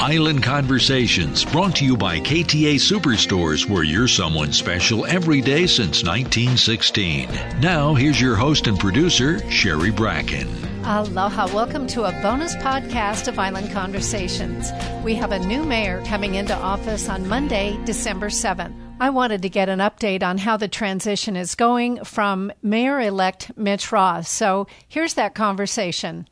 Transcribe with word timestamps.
Island 0.00 0.42
Conversations 0.42 1.44
brought 1.44 1.76
to 1.76 1.84
you 1.84 1.94
by 1.94 2.20
KTA 2.20 2.76
Superstores 2.76 3.68
where 3.68 3.82
you're 3.82 4.08
someone 4.08 4.50
special 4.50 5.04
every 5.04 5.42
day 5.42 5.66
since 5.66 6.02
1916. 6.02 7.28
Now 7.60 7.92
here's 7.92 8.18
your 8.18 8.34
host 8.34 8.66
and 8.66 8.80
producer 8.80 9.38
Sherry 9.50 9.90
Bracken. 9.90 10.48
Aloha. 10.84 11.54
Welcome 11.54 11.86
to 11.88 12.04
a 12.04 12.12
bonus 12.22 12.56
podcast 12.56 13.28
of 13.28 13.38
Island 13.38 13.72
Conversations. 13.72 14.70
We 15.04 15.16
have 15.16 15.32
a 15.32 15.38
new 15.38 15.64
mayor 15.64 16.02
coming 16.06 16.36
into 16.36 16.56
office 16.56 17.10
on 17.10 17.28
Monday, 17.28 17.78
December 17.84 18.30
7th. 18.30 18.74
I 19.00 19.10
wanted 19.10 19.42
to 19.42 19.50
get 19.50 19.68
an 19.68 19.80
update 19.80 20.22
on 20.22 20.38
how 20.38 20.56
the 20.56 20.66
transition 20.66 21.36
is 21.36 21.54
going 21.54 22.04
from 22.04 22.50
Mayor 22.62 23.00
elect 23.00 23.52
Mitch 23.54 23.92
Roth. 23.92 24.28
So 24.28 24.66
here's 24.88 25.12
that 25.14 25.34
conversation. 25.34 26.26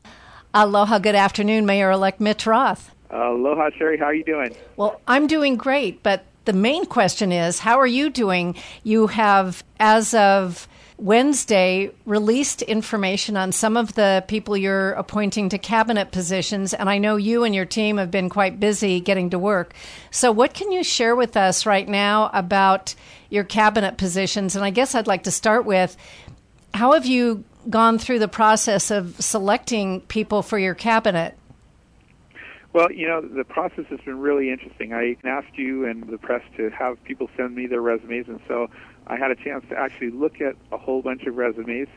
Aloha. 0.55 0.97
Good 0.97 1.13
afternoon, 1.13 1.67
Mayor 1.67 1.91
elect 1.91 2.19
Mitch 2.19 2.47
Roth. 2.47 2.95
Aloha, 3.11 3.69
Sherry. 3.77 3.97
How 3.97 4.05
are 4.05 4.13
you 4.13 4.23
doing? 4.23 4.55
Well, 4.77 5.01
I'm 5.07 5.27
doing 5.27 5.55
great, 5.55 6.03
but 6.03 6.25
the 6.45 6.53
main 6.53 6.85
question 6.85 7.31
is 7.31 7.59
how 7.59 7.79
are 7.79 7.87
you 7.87 8.09
doing? 8.09 8.55
You 8.83 9.07
have, 9.07 9.63
as 9.79 10.13
of 10.13 10.67
Wednesday 10.97 11.91
released 12.05 12.61
information 12.61 13.37
on 13.37 13.51
some 13.51 13.77
of 13.77 13.93
the 13.95 14.23
people 14.27 14.57
you're 14.57 14.91
appointing 14.91 15.49
to 15.49 15.57
cabinet 15.57 16.11
positions, 16.11 16.73
and 16.73 16.89
I 16.89 16.97
know 16.97 17.15
you 17.15 17.43
and 17.45 17.55
your 17.55 17.65
team 17.65 17.97
have 17.97 18.11
been 18.11 18.29
quite 18.29 18.59
busy 18.59 18.99
getting 18.99 19.29
to 19.29 19.39
work. 19.39 19.73
So, 20.11 20.31
what 20.31 20.53
can 20.53 20.71
you 20.71 20.83
share 20.83 21.15
with 21.15 21.37
us 21.37 21.65
right 21.65 21.87
now 21.87 22.29
about 22.33 22.95
your 23.29 23.45
cabinet 23.45 23.97
positions? 23.97 24.55
And 24.55 24.65
I 24.65 24.71
guess 24.71 24.93
I'd 24.93 25.07
like 25.07 25.23
to 25.23 25.31
start 25.31 25.65
with 25.65 25.95
how 26.73 26.93
have 26.93 27.05
you 27.05 27.45
gone 27.69 27.97
through 27.97 28.19
the 28.19 28.27
process 28.27 28.91
of 28.91 29.15
selecting 29.19 30.01
people 30.01 30.41
for 30.41 30.59
your 30.59 30.75
cabinet? 30.75 31.37
Well, 32.71 32.91
you 32.91 33.07
know, 33.07 33.21
the 33.21 33.43
process 33.43 33.85
has 33.89 33.99
been 34.05 34.19
really 34.19 34.51
interesting. 34.51 34.93
I 34.93 35.15
asked 35.27 35.57
you 35.57 35.85
and 35.87 36.07
the 36.07 36.19
press 36.19 36.43
to 36.57 36.69
have 36.69 37.03
people 37.03 37.27
send 37.35 37.55
me 37.55 37.65
their 37.65 37.81
resumes, 37.81 38.27
and 38.27 38.39
so 38.47 38.67
I 39.07 39.17
had 39.17 39.31
a 39.31 39.35
chance 39.35 39.65
to 39.69 39.75
actually 39.75 40.11
look 40.11 40.39
at 40.39 40.55
a 40.71 40.77
whole 40.77 41.01
bunch 41.01 41.23
of 41.23 41.35
resumes. 41.35 41.87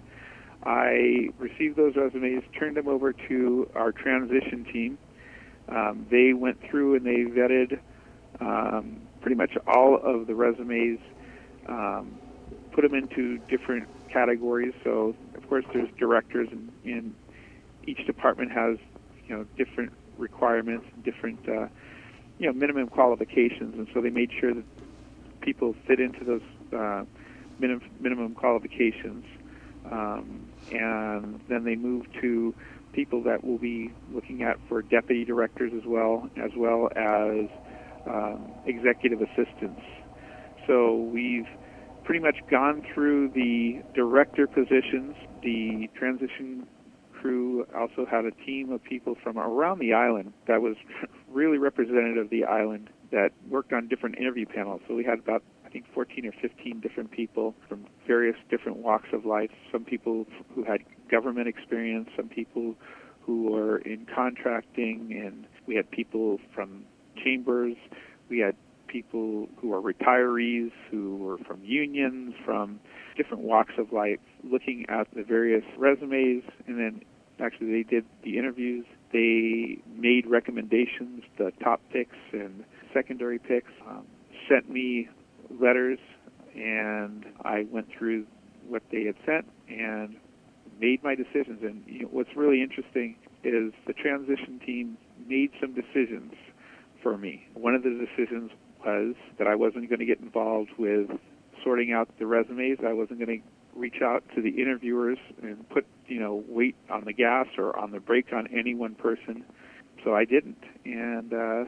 I 0.65 1.29
received 1.39 1.77
those 1.77 1.95
resumes, 1.97 2.43
turned 2.59 2.79
them 2.79 2.89
over 2.89 3.13
to 3.13 3.71
our 3.75 3.93
transition 3.93 4.65
team. 4.73 4.99
Um, 5.69 6.07
they 6.11 6.33
went 6.33 6.59
through 6.71 6.95
and 6.95 7.05
they 7.05 7.31
vetted 7.31 7.79
um, 8.41 9.03
pretty 9.21 9.37
much 9.37 9.53
all 9.67 10.01
of 10.03 10.27
the 10.27 10.35
resumes, 10.35 11.01
um, 11.69 12.19
put 12.73 12.81
them 12.81 12.95
into 12.95 13.37
different 13.49 13.89
categories. 14.11 14.73
So, 14.85 15.15
of 15.35 15.47
course, 15.51 15.67
there's 15.75 15.91
directors, 15.99 16.49
and, 16.51 16.73
and 16.85 17.15
each 17.87 18.07
department 18.07 18.53
has 18.53 18.79
you 19.27 19.37
know 19.37 19.45
different 19.59 19.93
requirements, 20.19 20.87
and 20.95 21.05
different 21.05 21.41
uh, 21.49 21.67
you 22.39 22.47
know 22.47 22.53
minimum 22.53 22.89
qualifications, 22.89 23.75
and 23.77 23.87
so 23.95 24.01
they 24.01 24.11
made 24.11 24.31
sure 24.41 24.55
that 24.55 24.65
people 25.41 25.75
fit 25.87 26.01
into 26.01 26.25
those 26.25 26.41
uh, 26.77 27.05
minimum 27.59 28.35
qualifications, 28.35 29.25
um, 29.91 30.47
and 30.71 31.41
then 31.49 31.65
they 31.65 31.77
moved 31.77 32.09
to 32.21 32.55
people 32.93 33.23
that 33.23 33.45
will 33.45 33.59
be 33.59 33.91
looking 34.13 34.43
at 34.43 34.57
for 34.69 34.83
deputy 34.83 35.25
directors 35.25 35.73
as 35.75 35.83
well, 35.87 36.29
as 36.37 36.51
well 36.57 36.89
as 36.97 37.49
um, 38.07 38.53
executive 38.67 39.21
assistants. 39.21 39.81
So 40.67 40.97
we've 41.13 41.47
pretty 42.05 42.21
much 42.21 42.37
gone 42.51 42.83
through 42.95 43.31
the 43.31 43.83
director 43.95 44.47
positions, 44.47 45.15
the 45.43 45.89
transition 45.99 46.67
crew 47.23 47.65
also 47.79 48.05
had 48.05 48.25
a 48.25 48.33
team 48.45 48.73
of 48.73 48.83
people 48.83 49.17
from 49.23 49.39
around 49.39 49.79
the 49.79 49.95
island 49.95 50.33
that 50.47 50.61
was 50.61 50.77
really 51.31 51.59
representative 51.59 52.25
of 52.25 52.31
the 52.31 52.45
island 52.45 52.91
that 53.13 53.31
worked 53.49 53.73
on 53.73 53.89
different 53.89 54.19
interview 54.19 54.47
panels. 54.47 54.81
So 54.89 54.95
we 54.95 55.05
had 55.05 55.21
about 55.21 55.43
I 55.65 55.69
think 55.69 55.87
14 55.95 56.27
or 56.27 56.33
15 56.33 56.81
different 56.81 57.13
people 57.13 57.55
from 57.67 57.87
various 58.07 58.37
different 58.51 58.79
walks 58.79 59.09
of 59.13 59.25
life. 59.25 59.51
Some 59.71 59.85
people 59.85 60.27
who 60.55 60.65
had 60.65 60.83
government 61.11 61.49
experience, 61.49 62.11
some 62.15 62.29
people 62.29 62.75
who 63.25 63.51
were 63.51 63.79
in 63.79 64.07
contracting, 64.15 65.19
and 65.25 65.47
we 65.67 65.75
had 65.75 65.91
people 65.91 66.41
from 66.55 66.85
chambers. 67.25 67.77
We 68.29 68.41
had 68.41 68.55
people 68.87 69.49
who 69.57 69.73
are 69.73 69.81
retirees, 69.81 70.73
who 70.91 71.17
were 71.17 71.39
from 71.39 71.65
unions, 71.65 72.35
from 72.45 72.81
different 73.17 73.43
walks 73.43 73.75
of 73.79 73.93
life, 73.93 74.19
looking 74.45 74.87
at 74.89 75.07
the 75.15 75.23
various 75.23 75.65
resumes, 75.77 76.45
and 76.67 76.79
then 76.79 77.03
actually 77.41 77.71
they 77.71 77.83
did 77.83 78.05
the 78.23 78.39
interviews. 78.39 78.85
They 79.13 79.79
made 79.95 80.27
recommendations, 80.27 81.23
the 81.39 81.53
top 81.63 81.81
picks 81.93 82.17
and 82.33 82.65
secondary 82.93 83.39
picks, 83.39 83.71
um, 83.89 84.07
sent 84.49 84.71
me 84.71 85.09
letters, 85.61 85.99
and 86.55 87.25
I 87.45 87.67
went 87.71 87.89
through 87.97 88.27
what 88.69 88.83
they 88.91 89.05
had 89.05 89.17
sent 89.27 89.47
and 89.69 90.17
made 90.81 91.03
my 91.03 91.15
decisions. 91.15 91.63
And 91.63 91.83
you 91.87 92.03
know, 92.03 92.09
what's 92.11 92.35
really 92.37 92.63
interesting 92.63 93.17
is 93.45 93.73
the 93.87 93.93
transition 93.93 94.61
team 94.65 94.97
made 95.27 95.51
some 95.61 95.75
decisions 95.75 96.33
for 97.03 97.19
me. 97.19 97.47
One 97.55 97.75
of 97.75 97.83
the 97.83 97.91
decisions 97.91 98.51
was 98.85 99.15
that 99.39 99.47
I 99.47 99.55
wasn't 99.55 99.89
going 99.89 100.01
to 100.01 100.07
get 100.07 100.21
involved 100.21 100.71
with 100.79 101.11
sorting 101.63 101.93
out 101.93 102.09
the 102.19 102.27
resumes. 102.27 102.79
I 102.87 102.93
wasn't 102.93 103.25
going 103.25 103.41
to 103.41 103.79
reach 103.79 104.03
out 104.03 104.23
to 104.35 104.43
the 104.43 104.51
interviewers 104.51 105.19
and 105.43 105.69
put 105.71 105.87
you 106.07 106.21
know 106.21 106.45
weight 106.49 106.77
on 106.91 107.05
the 107.05 107.13
gas 107.13 107.47
or 107.57 107.77
on 107.79 107.91
the 107.91 108.01
brake 108.01 108.33
on 108.33 108.47
any 108.49 108.75
one 108.75 108.95
person. 108.95 109.45
So 110.05 110.15
I 110.15 110.25
didn't. 110.25 110.63
And 110.85 111.33
uh, 111.33 111.65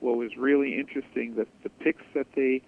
what 0.00 0.16
was 0.16 0.36
really 0.36 0.78
interesting 0.78 1.36
that 1.36 1.48
the 1.62 1.68
picks 1.68 2.02
that 2.14 2.26
they 2.34 2.62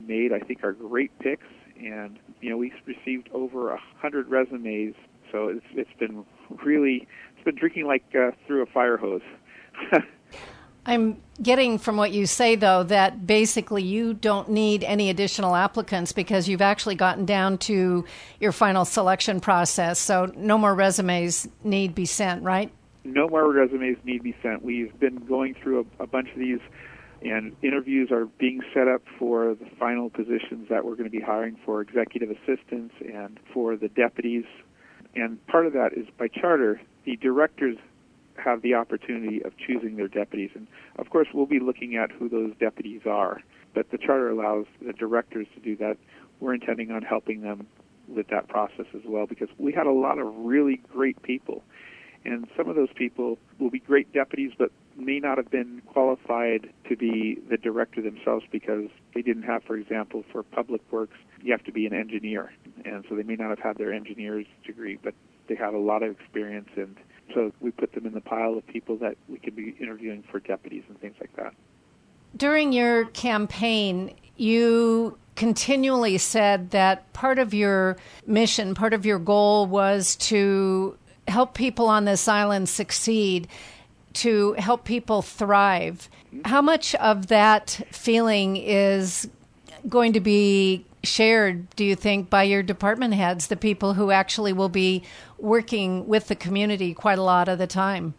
made, 0.00 0.32
I 0.32 0.40
think, 0.40 0.64
are 0.64 0.72
great 0.72 1.16
picks. 1.20 1.46
And 1.80 2.18
you 2.40 2.50
know 2.50 2.56
we 2.56 2.72
received 2.86 3.28
over 3.32 3.72
a 3.72 3.78
hundred 4.00 4.28
resumes. 4.28 4.94
So 5.30 5.48
it's 5.48 5.66
it's 5.72 5.98
been 5.98 6.24
really 6.64 7.06
it's 7.34 7.44
been 7.44 7.56
drinking 7.56 7.86
like 7.86 8.04
uh, 8.14 8.32
through 8.46 8.62
a 8.62 8.66
fire 8.66 8.96
hose. 8.96 9.22
I'm 10.84 11.22
getting 11.40 11.78
from 11.78 11.96
what 11.96 12.10
you 12.10 12.26
say, 12.26 12.56
though, 12.56 12.82
that 12.84 13.26
basically 13.26 13.84
you 13.84 14.14
don't 14.14 14.48
need 14.48 14.82
any 14.82 15.10
additional 15.10 15.54
applicants 15.54 16.12
because 16.12 16.48
you've 16.48 16.62
actually 16.62 16.96
gotten 16.96 17.24
down 17.24 17.58
to 17.58 18.04
your 18.40 18.52
final 18.52 18.84
selection 18.84 19.40
process. 19.40 19.98
So 19.98 20.32
no 20.36 20.58
more 20.58 20.74
resumes 20.74 21.48
need 21.62 21.94
be 21.94 22.04
sent, 22.04 22.42
right? 22.42 22.72
No 23.04 23.28
more 23.28 23.50
resumes 23.50 23.98
need 24.04 24.22
be 24.22 24.34
sent. 24.42 24.64
We've 24.64 24.98
been 24.98 25.16
going 25.16 25.54
through 25.54 25.86
a, 26.00 26.04
a 26.04 26.06
bunch 26.06 26.30
of 26.32 26.38
these, 26.38 26.60
and 27.22 27.54
interviews 27.62 28.10
are 28.10 28.26
being 28.26 28.60
set 28.74 28.88
up 28.88 29.02
for 29.18 29.54
the 29.54 29.66
final 29.78 30.10
positions 30.10 30.68
that 30.68 30.84
we're 30.84 30.96
going 30.96 31.10
to 31.10 31.16
be 31.16 31.20
hiring 31.20 31.56
for 31.64 31.80
executive 31.80 32.30
assistants 32.30 32.94
and 33.00 33.38
for 33.52 33.76
the 33.76 33.88
deputies. 33.88 34.44
And 35.14 35.44
part 35.46 35.66
of 35.66 35.72
that 35.74 35.92
is 35.92 36.06
by 36.18 36.26
charter, 36.26 36.80
the 37.04 37.16
directors 37.16 37.76
have 38.36 38.62
the 38.62 38.74
opportunity 38.74 39.42
of 39.42 39.52
choosing 39.56 39.96
their 39.96 40.08
deputies. 40.08 40.50
And 40.54 40.66
of 40.96 41.10
course, 41.10 41.28
we'll 41.32 41.46
be 41.46 41.60
looking 41.60 41.96
at 41.96 42.10
who 42.10 42.28
those 42.28 42.52
deputies 42.58 43.02
are. 43.06 43.40
But 43.74 43.90
the 43.90 43.98
charter 43.98 44.28
allows 44.28 44.66
the 44.84 44.92
directors 44.92 45.46
to 45.54 45.60
do 45.60 45.76
that. 45.76 45.96
We're 46.40 46.54
intending 46.54 46.90
on 46.90 47.02
helping 47.02 47.42
them 47.42 47.66
with 48.08 48.28
that 48.28 48.48
process 48.48 48.86
as 48.94 49.02
well 49.06 49.26
because 49.26 49.48
we 49.58 49.72
had 49.72 49.86
a 49.86 49.92
lot 49.92 50.18
of 50.18 50.34
really 50.36 50.80
great 50.92 51.22
people. 51.22 51.62
And 52.24 52.46
some 52.56 52.68
of 52.68 52.76
those 52.76 52.92
people 52.94 53.38
will 53.58 53.70
be 53.70 53.80
great 53.80 54.12
deputies, 54.12 54.52
but 54.56 54.70
may 54.96 55.18
not 55.18 55.38
have 55.38 55.50
been 55.50 55.82
qualified 55.86 56.70
to 56.88 56.96
be 56.96 57.38
the 57.50 57.56
director 57.56 58.00
themselves 58.00 58.44
because 58.50 58.88
they 59.14 59.22
didn't 59.22 59.42
have, 59.44 59.64
for 59.64 59.76
example, 59.76 60.22
for 60.30 60.42
public 60.42 60.80
works, 60.92 61.16
you 61.40 61.50
have 61.52 61.64
to 61.64 61.72
be 61.72 61.86
an 61.86 61.94
engineer. 61.94 62.52
And 62.84 63.04
so 63.08 63.16
they 63.16 63.22
may 63.22 63.36
not 63.36 63.50
have 63.50 63.58
had 63.58 63.78
their 63.78 63.92
engineer's 63.92 64.46
degree, 64.64 64.98
but 65.02 65.14
they 65.48 65.56
have 65.56 65.74
a 65.74 65.78
lot 65.78 66.02
of 66.02 66.12
experience 66.12 66.68
and 66.76 66.96
so 67.34 67.52
we 67.60 67.70
put 67.70 67.92
them 67.92 68.06
in 68.06 68.12
the 68.12 68.20
pile 68.20 68.56
of 68.56 68.66
people 68.66 68.96
that 68.98 69.16
we 69.28 69.38
could 69.38 69.56
be 69.56 69.74
interviewing 69.80 70.24
for 70.30 70.40
deputies 70.40 70.84
and 70.88 71.00
things 71.00 71.16
like 71.20 71.34
that. 71.36 71.54
During 72.36 72.72
your 72.72 73.06
campaign, 73.06 74.14
you 74.36 75.18
continually 75.36 76.18
said 76.18 76.70
that 76.70 77.12
part 77.12 77.38
of 77.38 77.54
your 77.54 77.96
mission, 78.26 78.74
part 78.74 78.94
of 78.94 79.06
your 79.06 79.18
goal 79.18 79.66
was 79.66 80.16
to 80.16 80.96
help 81.28 81.54
people 81.54 81.88
on 81.88 82.04
this 82.04 82.28
island 82.28 82.68
succeed, 82.68 83.48
to 84.14 84.52
help 84.54 84.84
people 84.84 85.22
thrive. 85.22 86.08
Mm-hmm. 86.26 86.48
How 86.48 86.62
much 86.62 86.94
of 86.96 87.28
that 87.28 87.80
feeling 87.90 88.56
is 88.56 89.28
going 89.88 90.12
to 90.12 90.20
be 90.20 90.84
shared, 91.04 91.68
do 91.76 91.84
you 91.84 91.96
think, 91.96 92.30
by 92.30 92.44
your 92.44 92.62
department 92.62 93.14
heads, 93.14 93.48
the 93.48 93.56
people 93.56 93.94
who 93.94 94.10
actually 94.10 94.52
will 94.52 94.68
be 94.68 95.02
working 95.38 96.06
with 96.06 96.28
the 96.28 96.36
community 96.36 96.94
quite 96.94 97.18
a 97.18 97.22
lot 97.22 97.48
of 97.48 97.58
the 97.58 97.66
time? 97.66 98.14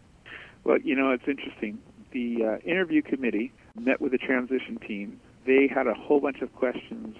Well, 0.64 0.78
you 0.78 0.94
know, 0.94 1.10
it's 1.10 1.26
interesting. 1.26 1.78
The 2.12 2.44
uh, 2.44 2.58
interview 2.58 3.02
committee 3.02 3.52
met 3.78 4.00
with 4.00 4.12
the 4.12 4.18
transition 4.18 4.78
team. 4.78 5.20
They 5.46 5.66
had 5.66 5.86
a 5.86 5.94
whole 5.94 6.20
bunch 6.20 6.40
of 6.40 6.54
questions 6.54 7.16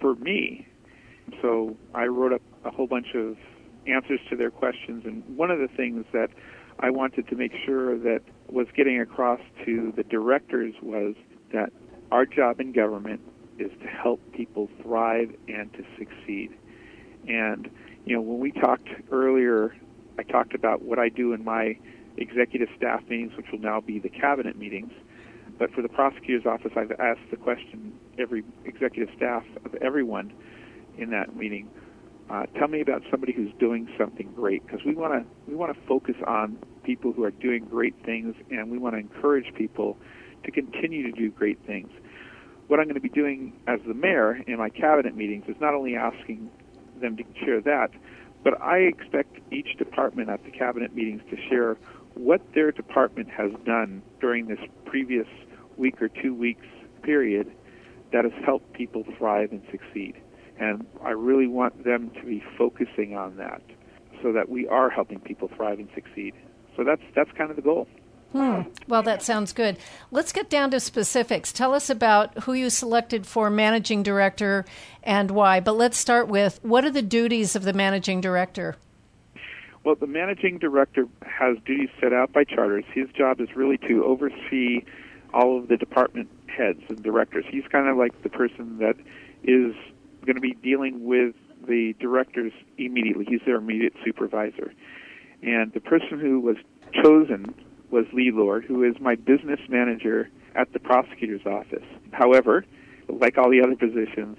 for 0.00 0.14
me. 0.16 0.66
So 1.42 1.76
I 1.94 2.06
wrote 2.06 2.32
up 2.32 2.42
a 2.64 2.70
whole 2.70 2.86
bunch 2.86 3.14
of 3.14 3.36
answers 3.86 4.20
to 4.30 4.36
their 4.36 4.50
questions. 4.50 5.04
And 5.04 5.22
one 5.36 5.50
of 5.50 5.58
the 5.58 5.68
things 5.68 6.04
that 6.12 6.28
I 6.80 6.90
wanted 6.90 7.28
to 7.28 7.36
make 7.36 7.52
sure 7.66 7.98
that 7.98 8.20
was 8.48 8.66
getting 8.76 9.00
across 9.00 9.40
to 9.64 9.92
the 9.96 10.04
directors 10.04 10.74
was 10.82 11.14
that 11.52 11.72
our 12.10 12.24
job 12.24 12.60
in 12.60 12.72
government 12.72 13.20
is 13.60 13.70
to 13.80 13.86
help 13.86 14.20
people 14.32 14.68
thrive 14.82 15.34
and 15.48 15.72
to 15.74 15.84
succeed. 15.98 16.50
And, 17.28 17.70
you 18.04 18.14
know, 18.14 18.22
when 18.22 18.38
we 18.38 18.52
talked 18.52 18.88
earlier, 19.10 19.74
I 20.18 20.22
talked 20.22 20.54
about 20.54 20.82
what 20.82 20.98
I 20.98 21.08
do 21.08 21.32
in 21.32 21.44
my 21.44 21.78
executive 22.16 22.68
staff 22.76 23.02
meetings, 23.08 23.36
which 23.36 23.46
will 23.52 23.60
now 23.60 23.80
be 23.80 23.98
the 23.98 24.08
cabinet 24.08 24.56
meetings. 24.56 24.92
But 25.58 25.72
for 25.72 25.82
the 25.82 25.88
prosecutor's 25.88 26.46
office, 26.46 26.72
I've 26.76 26.92
asked 26.92 27.30
the 27.30 27.36
question 27.36 27.92
every 28.18 28.44
executive 28.64 29.14
staff 29.16 29.44
of 29.64 29.74
everyone 29.76 30.32
in 30.96 31.10
that 31.10 31.36
meeting. 31.36 31.68
Uh, 32.30 32.44
tell 32.58 32.68
me 32.68 32.80
about 32.80 33.02
somebody 33.10 33.32
who's 33.32 33.52
doing 33.58 33.88
something 33.96 34.30
great 34.34 34.64
because 34.66 34.84
we 34.84 34.94
want 34.94 35.14
to 35.14 35.24
we 35.50 35.54
want 35.56 35.74
to 35.74 35.86
focus 35.86 36.14
on 36.26 36.58
people 36.84 37.12
who 37.12 37.24
are 37.24 37.30
doing 37.30 37.64
great 37.64 37.94
things 38.04 38.34
and 38.50 38.70
we 38.70 38.76
want 38.76 38.94
to 38.94 38.98
encourage 38.98 39.52
people 39.54 39.96
to 40.44 40.50
continue 40.50 41.02
to 41.10 41.12
do 41.12 41.30
great 41.30 41.58
things. 41.66 41.90
What 42.68 42.78
I'm 42.78 42.86
going 42.86 42.94
to 42.94 43.00
be 43.00 43.08
doing 43.08 43.54
as 43.66 43.80
the 43.86 43.94
mayor 43.94 44.40
in 44.46 44.58
my 44.58 44.68
cabinet 44.68 45.16
meetings 45.16 45.44
is 45.48 45.56
not 45.60 45.74
only 45.74 45.96
asking 45.96 46.50
them 47.00 47.16
to 47.16 47.24
share 47.44 47.60
that, 47.62 47.90
but 48.44 48.60
I 48.60 48.78
expect 48.78 49.38
each 49.50 49.76
department 49.78 50.28
at 50.28 50.44
the 50.44 50.50
cabinet 50.50 50.94
meetings 50.94 51.22
to 51.30 51.36
share 51.48 51.76
what 52.14 52.40
their 52.54 52.70
department 52.70 53.30
has 53.30 53.50
done 53.64 54.02
during 54.20 54.46
this 54.46 54.58
previous 54.84 55.26
week 55.76 56.00
or 56.02 56.08
two 56.08 56.34
weeks 56.34 56.66
period 57.02 57.50
that 58.12 58.24
has 58.24 58.32
helped 58.44 58.72
people 58.72 59.04
thrive 59.16 59.50
and 59.52 59.62
succeed. 59.70 60.14
And 60.58 60.86
I 61.02 61.10
really 61.10 61.46
want 61.46 61.84
them 61.84 62.10
to 62.20 62.26
be 62.26 62.42
focusing 62.56 63.16
on 63.16 63.36
that 63.36 63.62
so 64.22 64.32
that 64.32 64.48
we 64.48 64.66
are 64.68 64.90
helping 64.90 65.20
people 65.20 65.48
thrive 65.56 65.78
and 65.78 65.88
succeed. 65.94 66.34
So 66.76 66.84
that's 66.84 67.02
that's 67.14 67.30
kind 67.32 67.50
of 67.50 67.56
the 67.56 67.62
goal. 67.62 67.88
Hmm. 68.32 68.62
Well, 68.86 69.02
that 69.04 69.22
sounds 69.22 69.54
good. 69.54 69.78
Let's 70.10 70.32
get 70.32 70.50
down 70.50 70.70
to 70.72 70.80
specifics. 70.80 71.50
Tell 71.50 71.72
us 71.72 71.88
about 71.88 72.40
who 72.40 72.52
you 72.52 72.68
selected 72.68 73.26
for 73.26 73.48
managing 73.48 74.02
director 74.02 74.66
and 75.02 75.30
why. 75.30 75.60
But 75.60 75.76
let's 75.76 75.96
start 75.96 76.28
with 76.28 76.60
what 76.62 76.84
are 76.84 76.90
the 76.90 77.00
duties 77.00 77.56
of 77.56 77.62
the 77.62 77.72
managing 77.72 78.20
director? 78.20 78.76
Well, 79.82 79.94
the 79.94 80.06
managing 80.06 80.58
director 80.58 81.06
has 81.22 81.56
duties 81.64 81.88
set 82.00 82.12
out 82.12 82.32
by 82.32 82.44
charters. 82.44 82.84
His 82.92 83.08
job 83.16 83.40
is 83.40 83.48
really 83.56 83.78
to 83.88 84.04
oversee 84.04 84.84
all 85.32 85.58
of 85.58 85.68
the 85.68 85.78
department 85.78 86.28
heads 86.46 86.82
and 86.90 87.02
directors. 87.02 87.46
He's 87.48 87.64
kind 87.70 87.88
of 87.88 87.96
like 87.96 88.22
the 88.22 88.28
person 88.28 88.78
that 88.78 88.96
is 89.42 89.74
going 90.26 90.36
to 90.36 90.42
be 90.42 90.54
dealing 90.62 91.04
with 91.04 91.34
the 91.66 91.94
directors 91.98 92.52
immediately. 92.76 93.24
He's 93.26 93.40
their 93.46 93.56
immediate 93.56 93.94
supervisor. 94.04 94.74
And 95.42 95.72
the 95.72 95.80
person 95.80 96.18
who 96.18 96.40
was 96.40 96.56
chosen 97.02 97.54
was 97.90 98.04
Lee 98.12 98.30
Lord, 98.30 98.64
who 98.64 98.84
is 98.84 98.94
my 99.00 99.14
business 99.14 99.60
manager 99.68 100.28
at 100.54 100.72
the 100.72 100.78
prosecutor's 100.78 101.46
office. 101.46 101.84
However, 102.12 102.64
like 103.08 103.38
all 103.38 103.50
the 103.50 103.62
other 103.62 103.76
positions, 103.76 104.36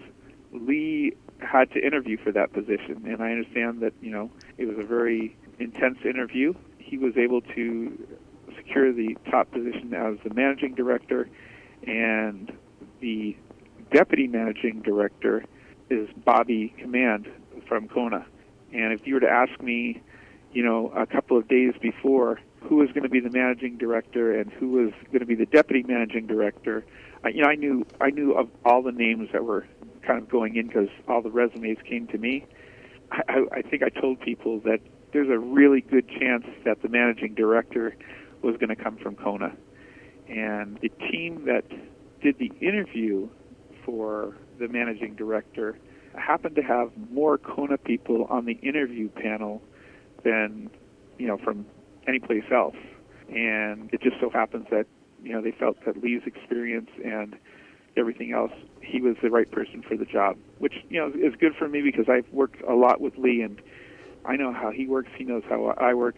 Lee 0.51 1.13
had 1.39 1.71
to 1.71 1.85
interview 1.85 2.17
for 2.17 2.31
that 2.31 2.51
position, 2.53 3.03
and 3.05 3.21
I 3.21 3.31
understand 3.31 3.81
that 3.81 3.93
you 4.01 4.11
know 4.11 4.29
it 4.57 4.65
was 4.65 4.77
a 4.77 4.83
very 4.83 5.37
intense 5.59 5.99
interview. 6.03 6.53
He 6.77 6.97
was 6.97 7.17
able 7.17 7.41
to 7.41 8.07
secure 8.55 8.91
the 8.91 9.15
top 9.29 9.51
position 9.51 9.93
as 9.93 10.17
the 10.23 10.33
managing 10.33 10.75
director, 10.75 11.29
and 11.87 12.51
the 12.99 13.35
deputy 13.91 14.27
managing 14.27 14.81
director 14.81 15.43
is 15.89 16.09
Bobby 16.25 16.73
Command 16.77 17.31
from 17.67 17.87
Kona. 17.87 18.25
And 18.73 18.93
if 18.93 19.07
you 19.07 19.15
were 19.15 19.19
to 19.21 19.29
ask 19.29 19.59
me, 19.61 20.01
you 20.51 20.63
know, 20.63 20.91
a 20.95 21.05
couple 21.05 21.37
of 21.37 21.47
days 21.47 21.73
before 21.81 22.39
who 22.61 22.75
was 22.75 22.89
going 22.89 23.03
to 23.03 23.09
be 23.09 23.19
the 23.19 23.29
managing 23.29 23.77
director 23.77 24.37
and 24.37 24.51
who 24.51 24.69
was 24.69 24.91
going 25.07 25.19
to 25.19 25.25
be 25.25 25.35
the 25.35 25.45
deputy 25.45 25.83
managing 25.87 26.27
director, 26.27 26.85
I, 27.23 27.29
you 27.29 27.41
know, 27.41 27.47
I 27.47 27.55
knew 27.55 27.85
I 28.01 28.09
knew 28.09 28.33
of 28.33 28.49
all 28.65 28.81
the 28.81 28.91
names 28.91 29.29
that 29.31 29.43
were 29.43 29.65
kind 30.01 30.21
of 30.21 30.29
going 30.29 30.55
in 30.55 30.67
because 30.67 30.89
all 31.07 31.21
the 31.21 31.31
resumes 31.31 31.77
came 31.87 32.07
to 32.07 32.17
me. 32.17 32.45
I, 33.11 33.21
I, 33.27 33.57
I 33.57 33.61
think 33.61 33.83
I 33.83 33.89
told 33.89 34.19
people 34.21 34.59
that 34.61 34.79
there's 35.11 35.29
a 35.29 35.39
really 35.39 35.81
good 35.81 36.07
chance 36.07 36.45
that 36.65 36.81
the 36.81 36.89
managing 36.89 37.33
director 37.33 37.95
was 38.41 38.55
going 38.57 38.69
to 38.69 38.75
come 38.75 38.97
from 38.97 39.15
Kona, 39.15 39.55
and 40.27 40.77
the 40.81 40.89
team 41.11 41.45
that 41.45 41.65
did 42.21 42.37
the 42.37 42.51
interview 42.61 43.27
for 43.85 44.37
the 44.59 44.67
managing 44.67 45.15
director 45.15 45.77
happened 46.15 46.55
to 46.55 46.61
have 46.61 46.91
more 47.11 47.37
Kona 47.37 47.77
people 47.77 48.25
on 48.29 48.45
the 48.45 48.53
interview 48.53 49.09
panel 49.09 49.61
than 50.23 50.69
you 51.17 51.27
know 51.27 51.37
from 51.37 51.65
any 52.09 52.19
place 52.19 52.43
else. 52.51 52.75
And 53.29 53.89
it 53.93 54.01
just 54.01 54.17
so 54.19 54.29
happens 54.29 54.65
that 54.71 54.87
you 55.23 55.31
know 55.31 55.41
they 55.41 55.51
felt 55.51 55.77
that 55.85 56.01
Lee's 56.01 56.23
experience 56.25 56.89
and 57.05 57.37
everything 57.95 58.33
else, 58.33 58.51
he 58.81 59.01
was 59.01 59.15
the 59.21 59.29
right 59.29 59.49
person 59.51 59.83
for 59.87 59.95
the 59.95 60.05
job, 60.05 60.37
which 60.57 60.73
you 60.89 60.99
know 60.99 61.07
is 61.07 61.35
good 61.39 61.53
for 61.55 61.67
me 61.67 61.81
because 61.81 62.09
I've 62.09 62.27
worked 62.31 62.61
a 62.61 62.73
lot 62.73 62.99
with 62.99 63.17
Lee 63.17 63.41
and 63.41 63.61
I 64.25 64.35
know 64.35 64.51
how 64.51 64.71
he 64.71 64.87
works. 64.87 65.09
He 65.17 65.23
knows 65.23 65.43
how 65.47 65.75
I 65.77 65.93
work, 65.93 66.15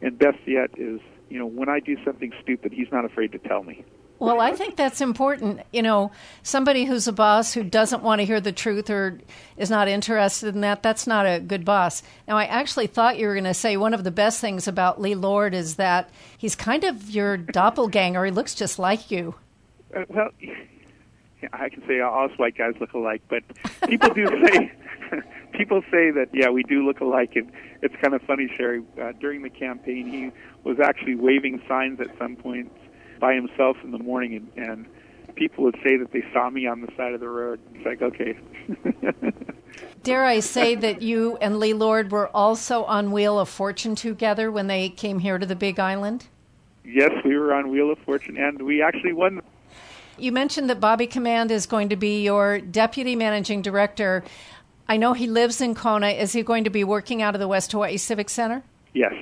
and 0.00 0.18
best 0.18 0.38
yet 0.46 0.70
is 0.76 1.00
you 1.28 1.38
know 1.38 1.46
when 1.46 1.68
I 1.68 1.80
do 1.80 1.96
something 2.04 2.32
stupid, 2.42 2.72
he's 2.72 2.90
not 2.90 3.04
afraid 3.04 3.32
to 3.32 3.38
tell 3.38 3.62
me. 3.62 3.84
Well, 4.18 4.40
I 4.40 4.52
think 4.52 4.76
that's 4.76 5.00
important. 5.00 5.60
You 5.72 5.82
know, 5.82 6.12
somebody 6.42 6.84
who's 6.84 7.08
a 7.08 7.12
boss 7.12 7.52
who 7.52 7.64
doesn't 7.64 8.02
want 8.02 8.20
to 8.20 8.24
hear 8.24 8.40
the 8.40 8.52
truth 8.52 8.88
or 8.88 9.18
is 9.56 9.70
not 9.70 9.88
interested 9.88 10.54
in 10.54 10.60
that, 10.60 10.82
that's 10.82 11.06
not 11.06 11.26
a 11.26 11.40
good 11.40 11.64
boss. 11.64 12.02
Now, 12.28 12.36
I 12.36 12.44
actually 12.44 12.86
thought 12.86 13.18
you 13.18 13.26
were 13.26 13.34
going 13.34 13.44
to 13.44 13.54
say 13.54 13.76
one 13.76 13.92
of 13.92 14.04
the 14.04 14.10
best 14.10 14.40
things 14.40 14.68
about 14.68 15.00
Lee 15.00 15.14
Lord 15.14 15.52
is 15.52 15.76
that 15.76 16.10
he's 16.38 16.54
kind 16.54 16.84
of 16.84 17.10
your 17.10 17.36
doppelganger. 17.36 18.24
He 18.24 18.30
looks 18.30 18.54
just 18.54 18.78
like 18.78 19.10
you. 19.10 19.34
Uh, 19.94 20.04
well, 20.08 20.30
I 21.52 21.68
can 21.68 21.86
say 21.86 22.00
all 22.00 22.28
white 22.36 22.56
guys 22.56 22.74
look 22.80 22.94
alike, 22.94 23.22
but 23.28 23.42
people 23.88 24.14
do 24.14 24.26
say 24.46 24.72
people 25.52 25.82
say 25.90 26.10
that 26.10 26.28
yeah, 26.32 26.48
we 26.48 26.62
do 26.62 26.86
look 26.86 27.00
alike, 27.00 27.32
and 27.34 27.52
it's 27.82 27.94
kind 28.00 28.14
of 28.14 28.22
funny, 28.22 28.50
Sherry. 28.56 28.82
Uh, 29.00 29.12
during 29.20 29.42
the 29.42 29.50
campaign, 29.50 30.08
he 30.08 30.30
was 30.66 30.80
actually 30.80 31.16
waving 31.16 31.60
signs 31.68 32.00
at 32.00 32.08
some 32.18 32.36
points 32.36 32.74
by 33.20 33.34
himself 33.34 33.76
in 33.82 33.90
the 33.90 33.98
morning, 33.98 34.48
and, 34.56 34.68
and 34.68 34.86
people 35.34 35.64
would 35.64 35.76
say 35.82 35.96
that 35.96 36.12
they 36.12 36.24
saw 36.32 36.50
me 36.50 36.66
on 36.66 36.80
the 36.80 36.88
side 36.96 37.12
of 37.12 37.20
the 37.20 37.28
road. 37.28 37.60
It's 37.74 37.84
like, 37.84 38.02
okay. 38.02 38.38
Dare 40.02 40.24
I 40.24 40.40
say 40.40 40.74
that 40.74 41.02
you 41.02 41.36
and 41.38 41.58
Lee 41.58 41.72
Lord 41.72 42.12
were 42.12 42.28
also 42.28 42.84
on 42.84 43.10
Wheel 43.10 43.38
of 43.38 43.48
Fortune 43.48 43.94
together 43.94 44.50
when 44.50 44.66
they 44.66 44.88
came 44.88 45.18
here 45.18 45.38
to 45.38 45.46
the 45.46 45.56
Big 45.56 45.80
Island? 45.80 46.26
Yes, 46.84 47.10
we 47.24 47.36
were 47.36 47.54
on 47.54 47.70
Wheel 47.70 47.90
of 47.90 47.98
Fortune, 48.00 48.36
and 48.36 48.62
we 48.62 48.82
actually 48.82 49.14
won. 49.14 49.40
You 50.18 50.30
mentioned 50.30 50.68
that 50.70 50.80
Bobby 50.80 51.06
Command 51.06 51.50
is 51.50 51.66
going 51.66 51.88
to 51.88 51.96
be 51.96 52.22
your 52.22 52.60
deputy 52.60 53.16
managing 53.16 53.62
director. 53.62 54.22
I 54.86 54.98
know 54.98 55.14
he 55.14 55.26
lives 55.26 55.60
in 55.60 55.74
Kona. 55.74 56.08
Is 56.08 56.32
he 56.32 56.42
going 56.42 56.64
to 56.64 56.70
be 56.70 56.84
working 56.84 57.22
out 57.22 57.34
of 57.34 57.40
the 57.40 57.48
West 57.48 57.72
Hawaii 57.72 57.96
Civic 57.96 58.28
Center? 58.28 58.62
Yes. 58.92 59.14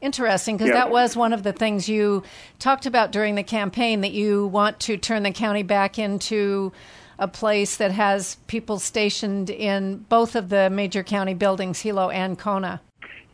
Interesting, 0.00 0.56
because 0.56 0.68
yeah. 0.68 0.76
that 0.76 0.90
was 0.90 1.14
one 1.14 1.32
of 1.32 1.42
the 1.42 1.52
things 1.52 1.88
you 1.88 2.22
talked 2.58 2.86
about 2.86 3.12
during 3.12 3.34
the 3.34 3.42
campaign 3.42 4.00
that 4.00 4.12
you 4.12 4.46
want 4.46 4.80
to 4.80 4.96
turn 4.96 5.22
the 5.22 5.30
county 5.30 5.62
back 5.62 5.98
into 5.98 6.72
a 7.18 7.28
place 7.28 7.76
that 7.76 7.92
has 7.92 8.36
people 8.46 8.78
stationed 8.78 9.50
in 9.50 9.98
both 10.08 10.34
of 10.34 10.48
the 10.48 10.70
major 10.70 11.02
county 11.02 11.34
buildings, 11.34 11.80
Hilo 11.80 12.08
and 12.08 12.38
Kona. 12.38 12.80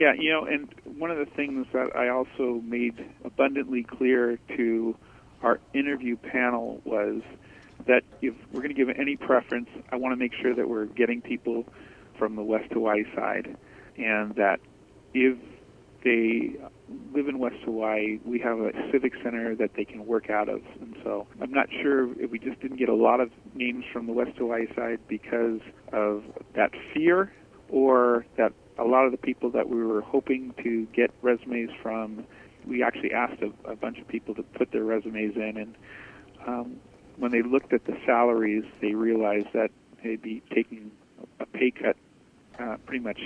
Yeah, 0.01 0.13
you 0.13 0.31
know, 0.33 0.45
and 0.45 0.69
one 0.99 1.13
of 1.13 1.19
the 1.19 1.25
things 1.25 1.67
that 1.73 1.95
I 1.97 2.09
also 2.09 2.61
made 2.65 3.03
abundantly 3.25 3.85
clear 3.85 4.39
to 4.57 4.97
our 5.43 5.61
interview 5.73 6.17
panel 6.17 6.83
was 6.85 7.23
that 7.87 8.03
if 8.21 8.35
we're 8.53 8.61
going 8.61 8.75
to 8.75 8.85
give 8.85 8.91
any 8.99 9.17
preference, 9.17 9.69
I 9.91 9.97
want 9.97 10.13
to 10.13 10.17
make 10.17 10.35
sure 10.35 10.53
that 10.53 10.69
we're 10.69 10.87
getting 10.87 11.23
people 11.23 11.65
from 12.19 12.35
the 12.35 12.43
West 12.43 12.73
Hawaii 12.73 13.05
side, 13.15 13.57
and 13.97 14.35
that 14.35 14.59
if 15.15 15.39
they 16.05 16.57
live 17.13 17.29
in 17.29 17.39
West 17.39 17.57
Hawaii. 17.65 18.19
We 18.25 18.39
have 18.41 18.59
a 18.59 18.73
civic 18.93 19.15
center 19.23 19.55
that 19.57 19.75
they 19.75 19.85
can 19.85 20.07
work 20.07 20.31
out 20.31 20.49
of. 20.49 20.63
And 20.81 20.97
so 21.03 21.27
I'm 21.41 21.53
not 21.53 21.69
sure 21.83 22.13
if 22.21 22.31
we 22.31 22.39
just 22.39 22.61
didn't 22.61 22.77
get 22.77 22.89
a 22.89 22.95
lot 22.95 23.21
of 23.21 23.31
names 23.55 23.85
from 23.93 24.07
the 24.07 24.13
West 24.13 24.37
Hawaii 24.39 24.67
side 24.75 25.01
because 25.09 25.61
of 25.93 26.23
that 26.55 26.71
fear 26.95 27.33
or 27.69 28.25
that 28.37 28.53
a 28.79 28.85
lot 28.85 29.05
of 29.05 29.13
the 29.13 29.19
people 29.19 29.51
that 29.51 29.69
we 29.69 29.83
were 29.83 30.03
hoping 30.03 30.55
to 30.63 30.87
get 30.95 31.11
resumes 31.23 31.71
from, 31.83 32.25
we 32.67 32.83
actually 32.83 33.13
asked 33.13 33.43
a, 33.43 33.71
a 33.71 33.77
bunch 33.77 33.99
of 33.99 34.07
people 34.07 34.35
to 34.35 34.43
put 34.43 34.71
their 34.73 34.85
resumes 34.85 35.37
in. 35.37 35.57
And 35.57 35.75
um, 36.47 36.77
when 37.17 37.33
they 37.33 37.43
looked 37.43 37.73
at 37.73 37.87
the 37.87 37.97
salaries, 38.05 38.65
they 38.81 38.95
realized 38.95 39.49
that 39.55 39.71
they'd 40.05 40.23
be 40.23 40.43
taking 40.55 40.91
a 41.41 41.47
pay 41.47 41.71
cut 41.71 41.97
uh, 42.59 42.77
pretty 42.87 43.03
much 43.03 43.21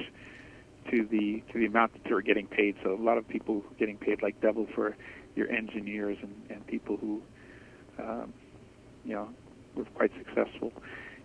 to 0.90 1.04
the 1.04 1.42
to 1.52 1.58
the 1.58 1.66
amount 1.66 1.92
that 1.92 2.12
were 2.12 2.22
getting 2.22 2.46
paid. 2.46 2.76
So 2.82 2.94
a 2.94 3.02
lot 3.02 3.18
of 3.18 3.28
people 3.28 3.64
getting 3.78 3.96
paid 3.96 4.22
like 4.22 4.40
double 4.40 4.66
for 4.74 4.96
your 5.36 5.50
engineers 5.50 6.18
and, 6.22 6.34
and 6.50 6.66
people 6.66 6.96
who, 6.96 7.22
um, 7.98 8.32
you 9.04 9.14
know, 9.14 9.28
were 9.74 9.84
quite 9.84 10.10
successful 10.18 10.72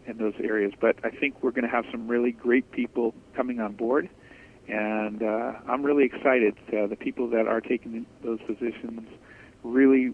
in 0.06 0.18
those 0.18 0.36
areas. 0.44 0.74
But 0.80 0.98
I 1.04 1.10
think 1.10 1.42
we're 1.42 1.52
going 1.52 1.64
to 1.64 1.70
have 1.70 1.86
some 1.92 2.08
really 2.08 2.32
great 2.32 2.72
people 2.72 3.14
coming 3.36 3.60
on 3.60 3.74
board, 3.74 4.10
and 4.68 5.24
uh, 5.24 5.54
I'm 5.68 5.84
really 5.84 6.06
excited. 6.06 6.56
Uh, 6.68 6.88
the 6.88 6.96
people 6.96 7.30
that 7.30 7.48
are 7.48 7.62
taking 7.62 8.06
those 8.24 8.40
positions 8.46 9.08
really 9.64 10.14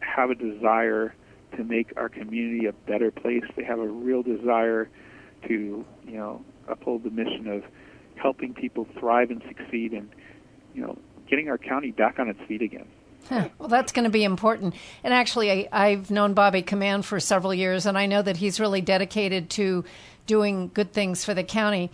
have 0.00 0.30
a 0.30 0.34
desire 0.34 1.14
to 1.56 1.64
make 1.64 1.92
our 1.96 2.08
community 2.08 2.66
a 2.66 2.72
better 2.72 3.10
place. 3.10 3.44
They 3.56 3.64
have 3.64 3.78
a 3.78 3.86
real 3.86 4.22
desire 4.22 4.88
to, 5.46 5.84
you 6.06 6.16
know, 6.16 6.44
uphold 6.68 7.04
the 7.04 7.10
mission 7.10 7.46
of 7.48 7.62
helping 8.20 8.54
people 8.54 8.86
thrive 8.98 9.30
and 9.30 9.42
succeed 9.46 9.92
and, 9.92 10.08
you 10.74 10.82
know, 10.82 10.98
getting 11.28 11.48
our 11.48 11.58
county 11.58 11.90
back 11.90 12.18
on 12.18 12.28
its 12.28 12.40
feet 12.48 12.62
again. 12.62 12.86
Huh. 13.28 13.48
Well, 13.58 13.68
that's 13.68 13.92
going 13.92 14.04
to 14.04 14.10
be 14.10 14.24
important. 14.24 14.74
And 15.04 15.12
actually, 15.12 15.70
I, 15.70 15.90
have 15.90 16.10
known 16.10 16.34
Bobby 16.34 16.62
Command 16.62 17.04
for 17.04 17.20
several 17.20 17.52
years, 17.52 17.84
and 17.84 17.98
I 17.98 18.06
know 18.06 18.22
that 18.22 18.38
he's 18.38 18.58
really 18.58 18.80
dedicated 18.80 19.50
to 19.50 19.84
doing 20.26 20.70
good 20.72 20.92
things 20.92 21.24
for 21.24 21.34
the 21.34 21.44
county. 21.44 21.90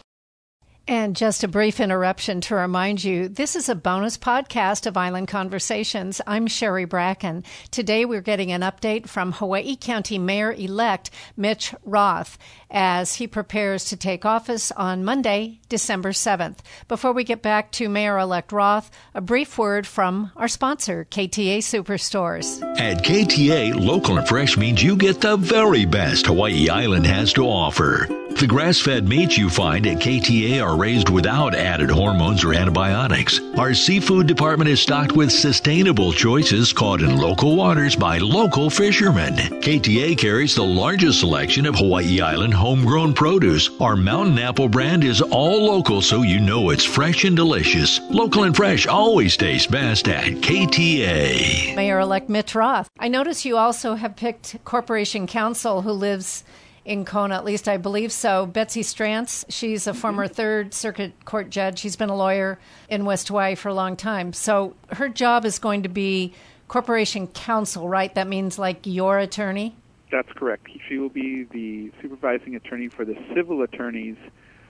And 0.86 1.16
just 1.16 1.42
a 1.42 1.48
brief 1.48 1.80
interruption 1.80 2.42
to 2.42 2.56
remind 2.56 3.02
you 3.02 3.28
this 3.28 3.56
is 3.56 3.70
a 3.70 3.74
bonus 3.74 4.18
podcast 4.18 4.86
of 4.86 4.98
Island 4.98 5.28
Conversations. 5.28 6.20
I'm 6.26 6.46
Sherry 6.46 6.84
Bracken. 6.84 7.42
Today 7.70 8.04
we're 8.04 8.20
getting 8.20 8.52
an 8.52 8.60
update 8.60 9.08
from 9.08 9.32
Hawaii 9.32 9.76
County 9.76 10.18
Mayor 10.18 10.52
elect 10.52 11.10
Mitch 11.38 11.74
Roth 11.84 12.36
as 12.70 13.14
he 13.14 13.26
prepares 13.26 13.86
to 13.86 13.96
take 13.96 14.26
office 14.26 14.70
on 14.72 15.04
Monday, 15.04 15.60
December 15.70 16.10
7th. 16.10 16.58
Before 16.86 17.12
we 17.12 17.24
get 17.24 17.40
back 17.40 17.72
to 17.72 17.88
Mayor 17.88 18.18
elect 18.18 18.52
Roth, 18.52 18.90
a 19.14 19.22
brief 19.22 19.56
word 19.56 19.86
from 19.86 20.32
our 20.36 20.48
sponsor, 20.48 21.06
KTA 21.10 21.58
Superstores. 21.58 22.60
At 22.78 23.02
KTA, 23.02 23.74
local 23.74 24.18
and 24.18 24.28
fresh 24.28 24.58
means 24.58 24.82
you 24.82 24.96
get 24.96 25.22
the 25.22 25.38
very 25.38 25.86
best 25.86 26.26
Hawaii 26.26 26.68
Island 26.68 27.06
has 27.06 27.32
to 27.34 27.46
offer. 27.46 28.06
The 28.34 28.48
grass 28.48 28.80
fed 28.80 29.06
meats 29.06 29.38
you 29.38 29.48
find 29.48 29.86
at 29.86 29.98
KTA 29.98 30.60
are 30.60 30.73
raised 30.76 31.08
without 31.08 31.54
added 31.54 31.90
hormones 31.90 32.44
or 32.44 32.54
antibiotics. 32.54 33.40
Our 33.56 33.74
seafood 33.74 34.26
department 34.26 34.70
is 34.70 34.80
stocked 34.80 35.12
with 35.12 35.30
sustainable 35.30 36.12
choices 36.12 36.72
caught 36.72 37.00
in 37.00 37.16
local 37.16 37.56
waters 37.56 37.96
by 37.96 38.18
local 38.18 38.70
fishermen. 38.70 39.34
KTA 39.34 40.16
carries 40.18 40.54
the 40.54 40.64
largest 40.64 41.20
selection 41.20 41.66
of 41.66 41.74
Hawaii 41.74 42.20
Island 42.20 42.54
homegrown 42.54 43.14
produce. 43.14 43.70
Our 43.80 43.96
mountain 43.96 44.38
apple 44.38 44.68
brand 44.68 45.04
is 45.04 45.20
all 45.20 45.64
local 45.64 46.00
so 46.02 46.22
you 46.22 46.40
know 46.40 46.70
it's 46.70 46.84
fresh 46.84 47.24
and 47.24 47.36
delicious. 47.36 48.00
Local 48.10 48.44
and 48.44 48.54
fresh 48.54 48.86
always 48.86 49.36
tastes 49.36 49.66
best 49.66 50.08
at 50.08 50.24
KTA. 50.42 51.74
Mayor 51.74 52.00
elect 52.00 52.28
Mitch 52.28 52.54
Roth. 52.54 52.88
I 52.98 53.08
notice 53.08 53.44
you 53.44 53.56
also 53.56 53.94
have 53.94 54.16
picked 54.16 54.56
Corporation 54.64 55.26
Counsel 55.26 55.82
who 55.82 55.92
lives 55.92 56.44
in 56.84 57.04
Kona, 57.04 57.34
at 57.34 57.44
least 57.44 57.68
I 57.68 57.76
believe 57.76 58.12
so. 58.12 58.46
Betsy 58.46 58.82
Strance, 58.82 59.44
she's 59.48 59.86
a 59.86 59.90
mm-hmm. 59.90 60.00
former 60.00 60.28
Third 60.28 60.74
Circuit 60.74 61.12
Court 61.24 61.50
judge. 61.50 61.78
She's 61.78 61.96
been 61.96 62.10
a 62.10 62.16
lawyer 62.16 62.58
in 62.88 63.04
West 63.04 63.28
Hawaii 63.28 63.54
for 63.54 63.68
a 63.68 63.74
long 63.74 63.96
time. 63.96 64.32
So 64.32 64.74
her 64.90 65.08
job 65.08 65.44
is 65.44 65.58
going 65.58 65.82
to 65.84 65.88
be 65.88 66.34
corporation 66.68 67.26
counsel, 67.28 67.88
right? 67.88 68.14
That 68.14 68.28
means 68.28 68.58
like 68.58 68.86
your 68.86 69.18
attorney? 69.18 69.74
That's 70.10 70.30
correct. 70.32 70.68
She 70.88 70.98
will 70.98 71.08
be 71.08 71.44
the 71.44 71.90
supervising 72.00 72.54
attorney 72.54 72.88
for 72.88 73.04
the 73.04 73.16
civil 73.34 73.62
attorneys 73.62 74.16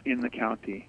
in 0.04 0.20
the 0.20 0.30
county. 0.30 0.88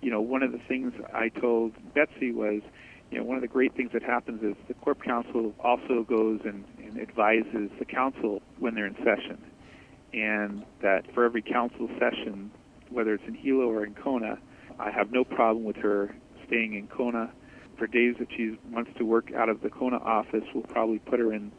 You 0.00 0.10
know, 0.10 0.20
one 0.20 0.42
of 0.42 0.52
the 0.52 0.58
things 0.58 0.92
I 1.14 1.28
told 1.28 1.72
Betsy 1.94 2.32
was, 2.32 2.62
you 3.10 3.18
know, 3.18 3.24
one 3.24 3.36
of 3.36 3.42
the 3.42 3.48
great 3.48 3.74
things 3.74 3.92
that 3.92 4.02
happens 4.02 4.42
is 4.42 4.56
the 4.66 4.74
corp 4.74 5.02
counsel 5.02 5.54
also 5.60 6.04
goes 6.08 6.40
and, 6.44 6.64
and 6.78 6.98
advises 6.98 7.70
the 7.78 7.84
council 7.84 8.42
when 8.58 8.74
they're 8.74 8.86
in 8.86 8.96
session 8.96 9.38
and 10.12 10.64
that 10.80 11.12
for 11.14 11.24
every 11.24 11.42
council 11.42 11.88
session, 11.98 12.50
whether 12.90 13.14
it's 13.14 13.24
in 13.26 13.34
Hilo 13.34 13.64
or 13.64 13.84
in 13.84 13.94
Kona, 13.94 14.38
I 14.78 14.90
have 14.90 15.12
no 15.12 15.24
problem 15.24 15.64
with 15.64 15.76
her 15.76 16.14
staying 16.46 16.74
in 16.74 16.86
Kona. 16.88 17.30
For 17.78 17.86
days 17.86 18.16
that 18.18 18.28
she 18.36 18.58
wants 18.70 18.90
to 18.98 19.04
work 19.04 19.32
out 19.32 19.48
of 19.48 19.62
the 19.62 19.70
Kona 19.70 19.96
office, 19.96 20.44
we'll 20.54 20.64
probably 20.64 20.98
put 20.98 21.18
her 21.18 21.32
in 21.32 21.50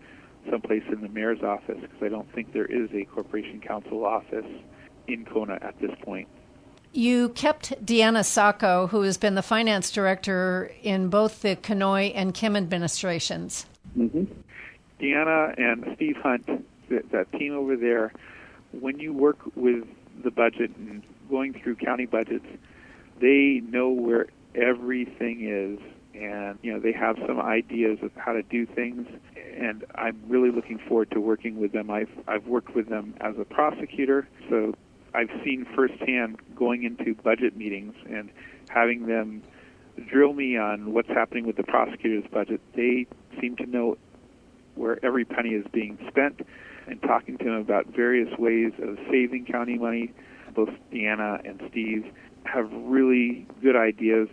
someplace 0.50 0.83
in 0.91 1.01
the 1.01 1.10
mayor's 1.10 1.41
office 1.41 1.79
because 1.81 2.01
I 2.01 2.10
don't 2.10 2.31
think 2.33 2.53
there 2.53 2.65
is 2.65 2.89
a 2.93 3.05
corporation 3.05 3.60
counsel 3.60 4.05
office 4.05 4.45
in 5.07 5.25
Kona 5.25 5.57
at 5.62 5.79
this 5.79 5.91
point. 6.03 6.27
You 6.93 7.29
kept 7.29 7.83
Deanna 7.83 8.24
Sako, 8.24 8.88
who 8.88 9.01
has 9.01 9.17
been 9.17 9.33
the 9.36 9.41
finance 9.41 9.89
director 9.89 10.72
in 10.83 11.10
both 11.10 11.41
the 11.41 11.55
Kenoi 11.55 12.12
and 12.13 12.33
Kim 12.33 12.55
administrations. 12.55 13.65
Mm-hmm. 13.98 14.25
Deanna 15.01 15.60
and 15.60 15.95
Steve 15.95 16.17
Hunt, 16.17 16.45
that, 16.89 17.12
that 17.12 17.31
team 17.31 17.55
over 17.55 17.75
there, 17.75 18.13
when 18.80 19.00
you 19.00 19.13
work 19.13 19.38
with 19.56 19.86
the 20.24 20.32
budget 20.32 20.75
and 20.77 21.03
going 21.30 21.53
through 21.53 21.75
county 21.75 22.06
budgets, 22.06 22.46
they 23.20 23.62
know 23.68 23.89
where 23.89 24.27
everything 24.56 25.48
is 25.48 25.80
and 26.13 26.60
you 26.62 26.72
know 26.72 26.80
they 26.80 26.92
have 26.92 27.18
some 27.25 27.39
ideas 27.39 27.98
of 28.03 28.12
how 28.15 28.34
to 28.34 28.44
do 28.44 28.68
things 28.68 29.08
and 29.58 29.84
I'm 29.96 30.20
really 30.27 30.51
looking 30.51 30.77
forward 30.77 31.12
to 31.12 31.20
working 31.20 31.60
with 31.60 31.72
them. 31.72 31.89
I've 31.89 32.10
I've 32.27 32.46
worked 32.48 32.75
with 32.75 32.89
them 32.89 33.15
as 33.22 33.36
a 33.39 33.46
prosecutor, 33.46 34.27
so 34.50 34.74
I've 35.13 35.30
seen 35.44 35.65
firsthand 35.75 36.39
going 36.56 36.84
into 36.84 37.15
budget 37.15 37.56
meetings 37.56 37.96
and 38.10 38.30
having 38.70 39.08
them 39.08 39.44
drill 40.08 40.34
me 40.34 40.58
on 40.58 40.94
what's 40.94 41.10
happening 41.10 41.46
with 41.46 41.56
the 41.56 41.63
prosecutor's 41.63 42.30
budget. 42.32 42.62
They 42.75 43.06
seem 43.39 43.56
to 43.58 43.65
know 43.65 43.98
where 44.75 45.03
every 45.06 45.24
penny 45.24 45.51
is 45.51 45.65
being 45.72 46.00
spent 46.08 46.42
and 46.88 47.02
talking 47.02 47.38
to 47.38 47.46
him 47.46 47.54
about 47.56 47.88
various 47.88 48.30
ways 48.38 48.72
of 48.82 48.98
saving 49.10 49.46
county 49.50 49.78
money. 49.78 50.13
Both 50.56 50.70
Deanna 50.92 51.48
and 51.48 51.62
Steve 51.72 52.06
have 52.46 52.70
really 52.72 53.48
good 53.62 53.75
ideas. 53.75 54.28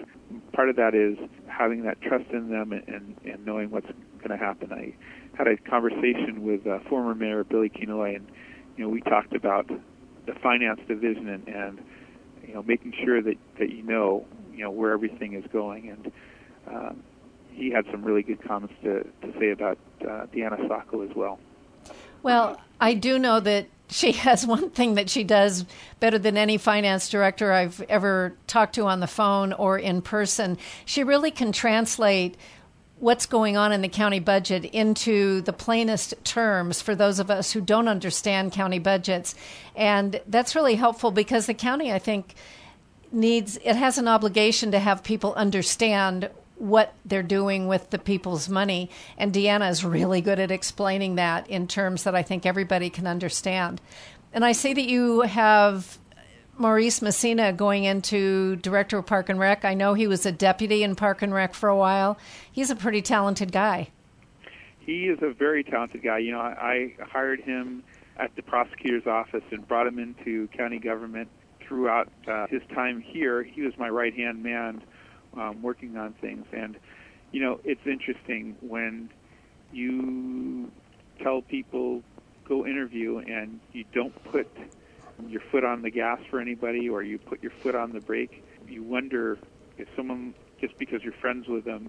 Part 0.52 0.68
of 0.68 0.76
that 0.76 0.94
is 0.94 1.16
having 1.46 1.82
that 1.84 2.00
trust 2.02 2.30
in 2.30 2.50
them 2.50 2.72
and, 2.72 3.16
and, 3.24 3.46
knowing 3.46 3.70
what's 3.70 3.90
going 4.18 4.30
to 4.30 4.36
happen. 4.36 4.72
I 4.72 4.94
had 5.36 5.46
a 5.46 5.56
conversation 5.56 6.42
with 6.42 6.66
uh, 6.66 6.78
former 6.88 7.14
Mayor 7.14 7.44
Billy 7.44 7.70
Kenoi, 7.70 8.16
and 8.16 8.28
you 8.76 8.84
know 8.84 8.90
we 8.90 9.00
talked 9.00 9.34
about 9.34 9.68
the 10.26 10.34
finance 10.42 10.80
division 10.86 11.28
and, 11.28 11.48
and 11.48 11.80
you 12.46 12.54
know 12.54 12.62
making 12.62 12.92
sure 13.04 13.22
that 13.22 13.36
that 13.58 13.70
you 13.70 13.82
know 13.82 14.26
you 14.52 14.64
know 14.64 14.70
where 14.70 14.92
everything 14.92 15.34
is 15.34 15.44
going. 15.52 15.88
And 15.88 16.12
um, 16.68 17.02
he 17.52 17.70
had 17.70 17.84
some 17.90 18.02
really 18.04 18.22
good 18.22 18.42
comments 18.42 18.74
to 18.82 19.02
to 19.02 19.38
say 19.38 19.50
about 19.50 19.78
uh, 20.02 20.26
Deanna 20.34 20.68
Sako 20.68 21.02
as 21.02 21.14
well. 21.16 21.38
Well, 22.22 22.60
I 22.80 22.94
do 22.94 23.18
know 23.18 23.40
that 23.40 23.66
she 23.88 24.12
has 24.26 24.46
one 24.46 24.70
thing 24.70 24.94
that 24.94 25.10
she 25.10 25.24
does 25.24 25.64
better 25.98 26.18
than 26.18 26.36
any 26.36 26.58
finance 26.58 27.08
director 27.08 27.52
I've 27.52 27.80
ever 27.82 28.34
talked 28.46 28.74
to 28.76 28.86
on 28.86 29.00
the 29.00 29.06
phone 29.06 29.52
or 29.52 29.78
in 29.78 30.02
person. 30.02 30.58
She 30.84 31.04
really 31.04 31.30
can 31.30 31.52
translate 31.52 32.36
what's 32.98 33.24
going 33.24 33.56
on 33.56 33.72
in 33.72 33.80
the 33.80 33.88
county 33.88 34.20
budget 34.20 34.64
into 34.66 35.40
the 35.42 35.54
plainest 35.54 36.14
terms 36.22 36.82
for 36.82 36.94
those 36.94 37.18
of 37.18 37.30
us 37.30 37.52
who 37.52 37.60
don't 37.60 37.88
understand 37.88 38.52
county 38.52 38.78
budgets. 38.78 39.34
And 39.74 40.20
that's 40.26 40.54
really 40.54 40.74
helpful 40.74 41.10
because 41.10 41.46
the 41.46 41.54
county, 41.54 41.90
I 41.90 41.98
think, 41.98 42.34
needs 43.10 43.56
it 43.64 43.74
has 43.74 43.98
an 43.98 44.06
obligation 44.06 44.70
to 44.70 44.78
have 44.78 45.02
people 45.02 45.32
understand 45.34 46.28
what 46.60 46.94
they're 47.04 47.22
doing 47.22 47.66
with 47.66 47.90
the 47.90 47.98
people's 47.98 48.48
money. 48.48 48.90
And 49.16 49.32
Deanna 49.32 49.70
is 49.70 49.84
really 49.84 50.20
good 50.20 50.38
at 50.38 50.50
explaining 50.50 51.14
that 51.16 51.48
in 51.48 51.66
terms 51.66 52.04
that 52.04 52.14
I 52.14 52.22
think 52.22 52.44
everybody 52.44 52.90
can 52.90 53.06
understand. 53.06 53.80
And 54.32 54.44
I 54.44 54.52
see 54.52 54.74
that 54.74 54.88
you 54.88 55.22
have 55.22 55.98
Maurice 56.58 57.00
Messina 57.00 57.52
going 57.52 57.84
into 57.84 58.56
director 58.56 58.98
of 58.98 59.06
Park 59.06 59.30
and 59.30 59.38
Rec. 59.38 59.64
I 59.64 59.74
know 59.74 59.94
he 59.94 60.06
was 60.06 60.26
a 60.26 60.32
deputy 60.32 60.82
in 60.82 60.94
Park 60.94 61.22
and 61.22 61.32
Rec 61.32 61.54
for 61.54 61.68
a 61.68 61.76
while. 61.76 62.18
He's 62.52 62.70
a 62.70 62.76
pretty 62.76 63.00
talented 63.00 63.50
guy. 63.50 63.88
He 64.78 65.06
is 65.06 65.18
a 65.22 65.32
very 65.32 65.64
talented 65.64 66.02
guy. 66.02 66.18
You 66.18 66.32
know, 66.32 66.40
I, 66.40 66.94
I 66.98 67.04
hired 67.04 67.40
him 67.40 67.82
at 68.18 68.36
the 68.36 68.42
prosecutor's 68.42 69.06
office 69.06 69.44
and 69.50 69.66
brought 69.66 69.86
him 69.86 69.98
into 69.98 70.48
county 70.48 70.78
government 70.78 71.28
throughout 71.60 72.10
uh, 72.28 72.46
his 72.48 72.62
time 72.74 73.00
here. 73.00 73.42
He 73.42 73.62
was 73.62 73.72
my 73.78 73.88
right 73.88 74.14
hand 74.14 74.42
man 74.42 74.82
um, 75.36 75.62
working 75.62 75.96
on 75.96 76.12
things. 76.14 76.46
And 76.52 76.76
you 77.32 77.40
know, 77.40 77.60
it's 77.64 77.86
interesting 77.86 78.56
when 78.60 79.10
you 79.72 80.70
tell 81.22 81.42
people 81.42 82.02
go 82.48 82.66
interview 82.66 83.18
and 83.18 83.60
you 83.72 83.84
don't 83.94 84.14
put 84.24 84.48
your 85.28 85.42
foot 85.52 85.64
on 85.64 85.82
the 85.82 85.90
gas 85.90 86.18
for 86.28 86.40
anybody 86.40 86.88
or 86.88 87.02
you 87.02 87.18
put 87.18 87.42
your 87.42 87.52
foot 87.62 87.74
on 87.74 87.92
the 87.92 88.00
brake. 88.00 88.42
You 88.66 88.82
wonder 88.82 89.38
if 89.78 89.88
someone 89.96 90.34
just 90.60 90.76
because 90.78 91.02
you're 91.02 91.12
friends 91.12 91.46
with 91.46 91.64
them, 91.64 91.88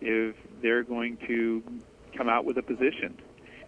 if 0.00 0.34
they're 0.62 0.82
going 0.82 1.18
to 1.26 1.62
come 2.16 2.28
out 2.28 2.44
with 2.44 2.56
a 2.56 2.62
position. 2.62 3.18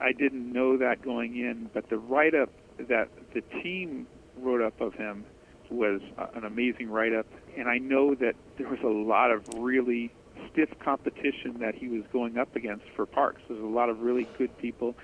I 0.00 0.12
didn't 0.12 0.50
know 0.50 0.78
that 0.78 1.02
going 1.02 1.36
in, 1.36 1.68
but 1.74 1.90
the 1.90 1.98
write 1.98 2.34
up 2.34 2.50
that 2.78 3.08
the 3.34 3.42
team 3.62 4.06
wrote 4.38 4.62
up 4.62 4.80
of 4.80 4.94
him 4.94 5.26
was 5.70 6.00
an 6.34 6.44
amazing 6.44 6.90
write 6.90 7.12
up. 7.12 7.26
And 7.56 7.68
I 7.68 7.78
know 7.78 8.14
that 8.16 8.34
there 8.58 8.68
was 8.68 8.80
a 8.82 8.88
lot 8.88 9.30
of 9.30 9.46
really 9.56 10.12
stiff 10.52 10.70
competition 10.80 11.58
that 11.60 11.74
he 11.74 11.88
was 11.88 12.02
going 12.12 12.38
up 12.38 12.56
against 12.56 12.84
for 12.96 13.06
parks. 13.06 13.42
There's 13.48 13.60
a 13.60 13.66
lot 13.66 13.88
of 13.88 14.00
really 14.00 14.26
good 14.38 14.56
people. 14.58 14.94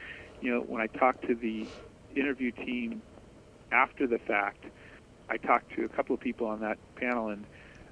You 0.40 0.54
know, 0.54 0.60
when 0.60 0.80
I 0.80 0.86
talked 0.86 1.26
to 1.28 1.34
the 1.34 1.66
interview 2.14 2.50
team 2.50 3.02
after 3.72 4.06
the 4.06 4.18
fact, 4.18 4.64
I 5.28 5.36
talked 5.36 5.74
to 5.76 5.84
a 5.84 5.88
couple 5.88 6.14
of 6.14 6.20
people 6.20 6.46
on 6.46 6.60
that 6.60 6.78
panel, 6.94 7.28
and 7.28 7.44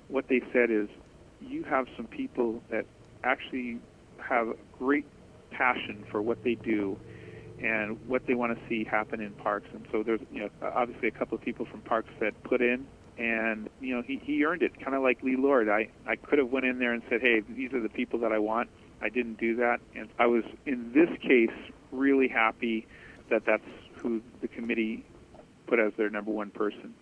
what 0.09 0.29
they 0.29 0.41
said 0.53 0.71
is, 0.71 0.89
you 1.41 1.65
have 1.65 1.89
some 1.97 2.07
people 2.07 2.63
that 2.71 2.87
actually 3.23 3.79
have 4.19 4.55
great 4.79 5.05
passion 5.51 6.05
for 6.11 6.23
what 6.23 6.43
they 6.45 6.55
do 6.55 6.99
and 7.63 7.99
what 8.09 8.27
they 8.27 8.35
want 8.35 8.59
to 8.59 8.69
see 8.69 8.85
happen 8.85 9.21
in 9.21 9.31
parks. 9.33 9.69
And 9.73 9.87
so 9.93 10.03
there's, 10.03 10.21
you 10.33 10.41
know, 10.41 10.51
obviously 10.63 11.09
a 11.09 11.13
couple 11.13 11.37
of 11.37 11.43
people 11.43 11.67
from 11.67 11.81
parks 11.81 12.11
that 12.21 12.41
put 12.43 12.61
in, 12.61 12.87
and 13.19 13.69
you 13.81 13.95
know, 13.95 14.03
he 14.03 14.21
he 14.25 14.45
earned 14.45 14.63
it, 14.63 14.79
kind 14.81 14.97
of 14.97 15.03
like 15.03 15.23
Lee 15.23 15.37
Lord. 15.37 15.69
I 15.69 15.89
I 16.07 16.17
could 16.17 16.39
have 16.39 16.51
went 16.51 16.67
in 16.67 16.79
there 16.79 16.93
and 16.93 17.03
said, 17.09 17.21
hey, 17.21 17.41
these 17.49 17.73
are 17.73 17.81
the 17.81 17.89
people 17.89 18.19
that 18.21 18.33
I 18.33 18.39
want. 18.39 18.69
I 19.01 19.09
didn't 19.09 19.39
do 19.39 19.57
that, 19.57 19.81
and 19.95 20.09
I 20.19 20.27
was 20.27 20.45
in 20.67 20.93
this 20.93 21.11
case 21.21 21.51
really 21.93 22.29
happy 22.29 22.87
that 23.31 23.45
that's 23.47 23.63
who 23.97 24.21
the 24.41 24.49
committee 24.49 25.05
put 25.67 25.79
as 25.79 25.93
their 25.97 26.11
number 26.11 26.31
one 26.31 26.51
person. 26.51 26.95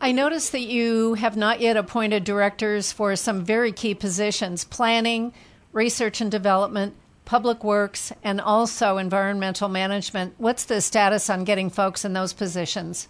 I 0.00 0.10
noticed 0.10 0.50
that 0.52 0.62
you 0.62 1.14
have 1.14 1.36
not 1.36 1.60
yet 1.60 1.76
appointed 1.76 2.24
directors 2.24 2.90
for 2.90 3.14
some 3.14 3.44
very 3.44 3.70
key 3.70 3.94
positions 3.94 4.64
planning, 4.64 5.32
research 5.72 6.20
and 6.20 6.30
development, 6.30 6.96
public 7.24 7.62
works, 7.64 8.12
and 8.22 8.40
also 8.40 8.98
environmental 8.98 9.68
management. 9.68 10.34
What's 10.38 10.64
the 10.64 10.80
status 10.80 11.30
on 11.30 11.44
getting 11.44 11.70
folks 11.70 12.04
in 12.04 12.12
those 12.12 12.32
positions? 12.32 13.08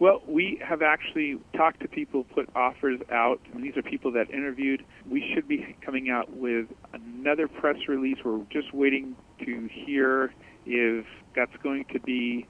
Well, 0.00 0.22
we 0.28 0.60
have 0.64 0.80
actually 0.80 1.38
talked 1.56 1.80
to 1.80 1.88
people, 1.88 2.22
put 2.22 2.48
offers 2.54 3.00
out, 3.10 3.40
and 3.52 3.64
these 3.64 3.76
are 3.76 3.82
people 3.82 4.12
that 4.12 4.30
interviewed. 4.30 4.84
We 5.10 5.32
should 5.34 5.48
be 5.48 5.74
coming 5.80 6.08
out 6.08 6.30
with 6.30 6.66
another 6.92 7.48
press 7.48 7.76
release. 7.88 8.18
We're 8.24 8.44
just 8.50 8.72
waiting 8.72 9.16
to 9.44 9.68
hear 9.72 10.32
if 10.66 11.04
that's 11.34 11.56
going 11.64 11.86
to 11.92 11.98
be 11.98 12.46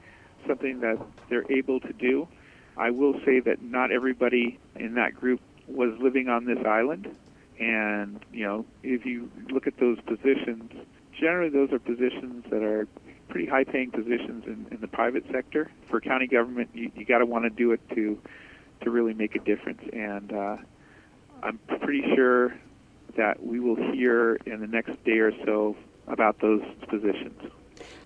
something 0.46 0.80
that 0.80 0.98
they're 1.30 1.50
able 1.50 1.80
to 1.80 1.92
do. 1.94 2.28
I 2.76 2.90
will 2.90 3.14
say 3.24 3.40
that 3.40 3.62
not 3.62 3.92
everybody 3.92 4.58
in 4.76 4.94
that 4.94 5.14
group 5.14 5.40
was 5.66 5.98
living 5.98 6.28
on 6.28 6.44
this 6.44 6.58
island. 6.66 7.16
And, 7.58 8.24
you 8.32 8.44
know, 8.44 8.66
if 8.82 9.04
you 9.04 9.30
look 9.50 9.66
at 9.66 9.78
those 9.78 9.98
positions, 10.02 10.72
generally 11.18 11.50
those 11.50 11.72
are 11.72 11.78
positions 11.78 12.44
that 12.50 12.62
are 12.62 12.86
pretty 13.28 13.46
high 13.46 13.64
paying 13.64 13.90
positions 13.90 14.44
in, 14.46 14.66
in 14.70 14.78
the 14.80 14.88
private 14.88 15.24
sector. 15.32 15.70
For 15.90 16.00
county 16.00 16.26
government, 16.26 16.70
you, 16.72 16.90
you 16.94 17.04
got 17.04 17.18
to 17.18 17.26
want 17.26 17.44
to 17.44 17.50
do 17.50 17.72
it 17.72 17.80
to, 17.90 18.18
to 18.82 18.90
really 18.90 19.14
make 19.14 19.34
a 19.34 19.40
difference. 19.40 19.82
And 19.92 20.32
uh, 20.32 20.56
I'm 21.42 21.58
pretty 21.80 22.04
sure 22.14 22.54
that 23.16 23.44
we 23.44 23.58
will 23.60 23.76
hear 23.92 24.36
in 24.46 24.60
the 24.60 24.66
next 24.66 25.02
day 25.04 25.18
or 25.18 25.32
so 25.44 25.76
about 26.06 26.40
those 26.40 26.62
positions. 26.88 27.40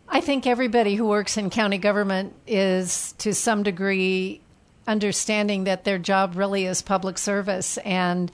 I 0.09 0.21
think 0.21 0.47
everybody 0.47 0.95
who 0.95 1.07
works 1.07 1.37
in 1.37 1.51
county 1.51 1.79
government 1.79 2.35
is 2.47 3.13
to 3.19 3.35
some 3.35 3.63
degree 3.63 4.41
understanding 4.87 5.65
that 5.65 5.85
their 5.85 5.99
job 5.99 6.37
really 6.37 6.67
is 6.67 6.83
public 6.83 7.19
service. 7.19 7.79
And 7.79 8.31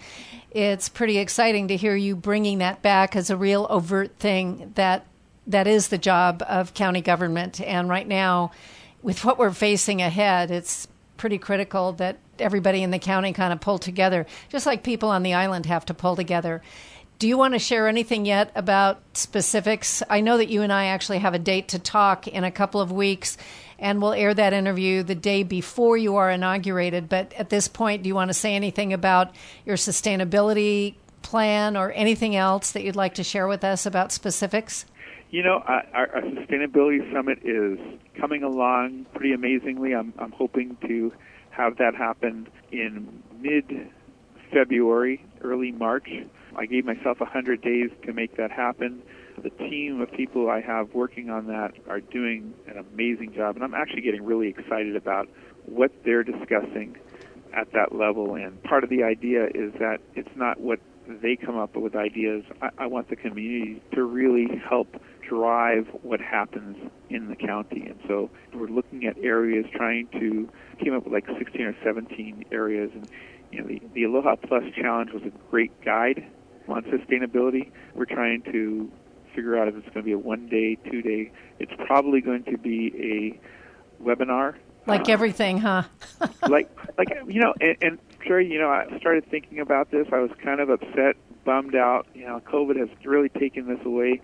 it's 0.50 0.88
pretty 0.88 1.18
exciting 1.18 1.68
to 1.68 1.76
hear 1.76 1.94
you 1.94 2.16
bringing 2.16 2.58
that 2.58 2.82
back 2.82 3.14
as 3.16 3.30
a 3.30 3.36
real 3.36 3.66
overt 3.68 4.16
thing 4.18 4.72
that 4.74 5.04
that 5.46 5.66
is 5.66 5.88
the 5.88 5.98
job 5.98 6.42
of 6.46 6.74
county 6.74 7.00
government. 7.00 7.60
And 7.60 7.88
right 7.88 8.06
now, 8.06 8.52
with 9.02 9.24
what 9.24 9.38
we're 9.38 9.50
facing 9.50 10.02
ahead, 10.02 10.50
it's 10.50 10.88
pretty 11.16 11.38
critical 11.38 11.92
that 11.94 12.18
everybody 12.38 12.82
in 12.82 12.90
the 12.90 12.98
county 12.98 13.32
kind 13.32 13.52
of 13.52 13.60
pull 13.60 13.78
together, 13.78 14.26
just 14.48 14.66
like 14.66 14.82
people 14.82 15.08
on 15.08 15.22
the 15.22 15.34
island 15.34 15.66
have 15.66 15.86
to 15.86 15.94
pull 15.94 16.16
together. 16.16 16.62
Do 17.18 17.26
you 17.26 17.36
want 17.36 17.54
to 17.54 17.58
share 17.58 17.88
anything 17.88 18.26
yet 18.26 18.52
about 18.54 19.00
specifics? 19.12 20.02
I 20.08 20.20
know 20.20 20.36
that 20.36 20.48
you 20.48 20.62
and 20.62 20.72
I 20.72 20.86
actually 20.86 21.18
have 21.18 21.34
a 21.34 21.38
date 21.38 21.68
to 21.68 21.78
talk 21.78 22.28
in 22.28 22.44
a 22.44 22.50
couple 22.50 22.80
of 22.80 22.92
weeks, 22.92 23.36
and 23.78 24.02
we'll 24.02 24.12
air 24.12 24.34
that 24.34 24.52
interview 24.52 25.02
the 25.02 25.14
day 25.14 25.42
before 25.42 25.96
you 25.96 26.16
are 26.16 26.30
inaugurated. 26.30 27.08
But 27.08 27.32
at 27.34 27.50
this 27.50 27.68
point, 27.68 28.02
do 28.02 28.08
you 28.08 28.14
want 28.14 28.28
to 28.30 28.34
say 28.34 28.54
anything 28.54 28.92
about 28.92 29.34
your 29.64 29.76
sustainability 29.76 30.94
plan 31.22 31.76
or 31.76 31.92
anything 31.92 32.34
else 32.34 32.72
that 32.72 32.82
you'd 32.82 32.96
like 32.96 33.14
to 33.14 33.24
share 33.24 33.46
with 33.46 33.64
us 33.64 33.86
about 33.86 34.12
specifics? 34.12 34.84
You 35.30 35.42
know, 35.42 35.62
our, 35.66 35.84
our 35.94 36.22
sustainability 36.22 37.12
summit 37.12 37.40
is 37.44 37.78
coming 38.18 38.42
along 38.42 39.06
pretty 39.14 39.32
amazingly. 39.32 39.94
I'm, 39.94 40.14
I'm 40.18 40.32
hoping 40.32 40.76
to 40.86 41.12
have 41.50 41.76
that 41.76 41.94
happen 41.94 42.48
in 42.72 43.22
mid 43.40 43.90
February, 44.52 45.24
early 45.42 45.72
March. 45.72 46.08
I 46.56 46.66
gave 46.66 46.84
myself 46.86 47.20
100 47.20 47.60
days 47.60 47.90
to 48.06 48.12
make 48.12 48.36
that 48.36 48.50
happen 48.50 49.02
the 49.42 49.50
team 49.50 50.00
of 50.00 50.10
people 50.12 50.50
I 50.50 50.60
have 50.60 50.94
working 50.94 51.30
on 51.30 51.46
that 51.46 51.72
are 51.88 52.00
doing 52.00 52.54
an 52.66 52.78
amazing 52.78 53.32
job, 53.34 53.56
and 53.56 53.64
I'm 53.64 53.74
actually 53.74 54.02
getting 54.02 54.24
really 54.24 54.48
excited 54.48 54.96
about 54.96 55.28
what 55.66 55.92
they're 56.04 56.24
discussing 56.24 56.96
at 57.52 57.72
that 57.72 57.94
level. 57.94 58.34
And 58.34 58.62
part 58.62 58.84
of 58.84 58.90
the 58.90 59.02
idea 59.02 59.46
is 59.46 59.72
that 59.78 59.98
it's 60.14 60.34
not 60.36 60.60
what 60.60 60.80
they 61.08 61.36
come 61.36 61.56
up 61.56 61.76
with 61.76 61.96
ideas. 61.96 62.44
I, 62.60 62.70
I 62.78 62.86
want 62.86 63.08
the 63.08 63.16
community 63.16 63.82
to 63.94 64.04
really 64.04 64.60
help 64.68 65.00
drive 65.26 65.86
what 66.02 66.20
happens 66.20 66.76
in 67.10 67.28
the 67.28 67.36
county. 67.36 67.86
And 67.86 67.98
so 68.06 68.30
we're 68.54 68.68
looking 68.68 69.06
at 69.06 69.16
areas, 69.18 69.66
trying 69.74 70.08
to 70.12 70.48
came 70.82 70.94
up 70.94 71.04
with 71.04 71.12
like 71.12 71.26
16 71.38 71.62
or 71.62 71.76
17 71.84 72.44
areas. 72.52 72.90
And 72.94 73.08
you 73.50 73.60
know, 73.60 73.68
the, 73.68 73.82
the 73.94 74.04
Aloha 74.04 74.36
Plus 74.36 74.64
Challenge 74.74 75.10
was 75.12 75.22
a 75.24 75.32
great 75.50 75.72
guide 75.84 76.26
on 76.68 76.82
sustainability. 76.84 77.70
We're 77.94 78.04
trying 78.04 78.42
to 78.52 78.90
figure 79.38 79.56
out 79.56 79.68
if 79.68 79.76
it's 79.76 79.86
going 79.94 79.98
to 79.98 80.02
be 80.02 80.10
a 80.10 80.18
one 80.18 80.48
day, 80.48 80.76
two 80.90 81.00
day. 81.00 81.30
It's 81.60 81.70
probably 81.86 82.20
going 82.20 82.42
to 82.44 82.58
be 82.58 82.92
a 82.98 84.04
webinar. 84.04 84.56
Like 84.84 85.08
uh, 85.08 85.12
everything, 85.12 85.58
huh? 85.58 85.84
like, 86.48 86.68
like 86.98 87.08
you 87.28 87.40
know, 87.40 87.54
and, 87.60 87.76
and 87.80 87.98
sure, 88.26 88.40
you 88.40 88.58
know, 88.58 88.68
I 88.68 88.98
started 88.98 89.30
thinking 89.30 89.60
about 89.60 89.92
this. 89.92 90.08
I 90.12 90.18
was 90.18 90.32
kind 90.42 90.58
of 90.58 90.70
upset, 90.70 91.14
bummed 91.44 91.76
out. 91.76 92.08
You 92.14 92.26
know, 92.26 92.40
COVID 92.40 92.76
has 92.78 92.88
really 93.04 93.28
taken 93.28 93.68
this 93.68 93.78
away. 93.86 94.20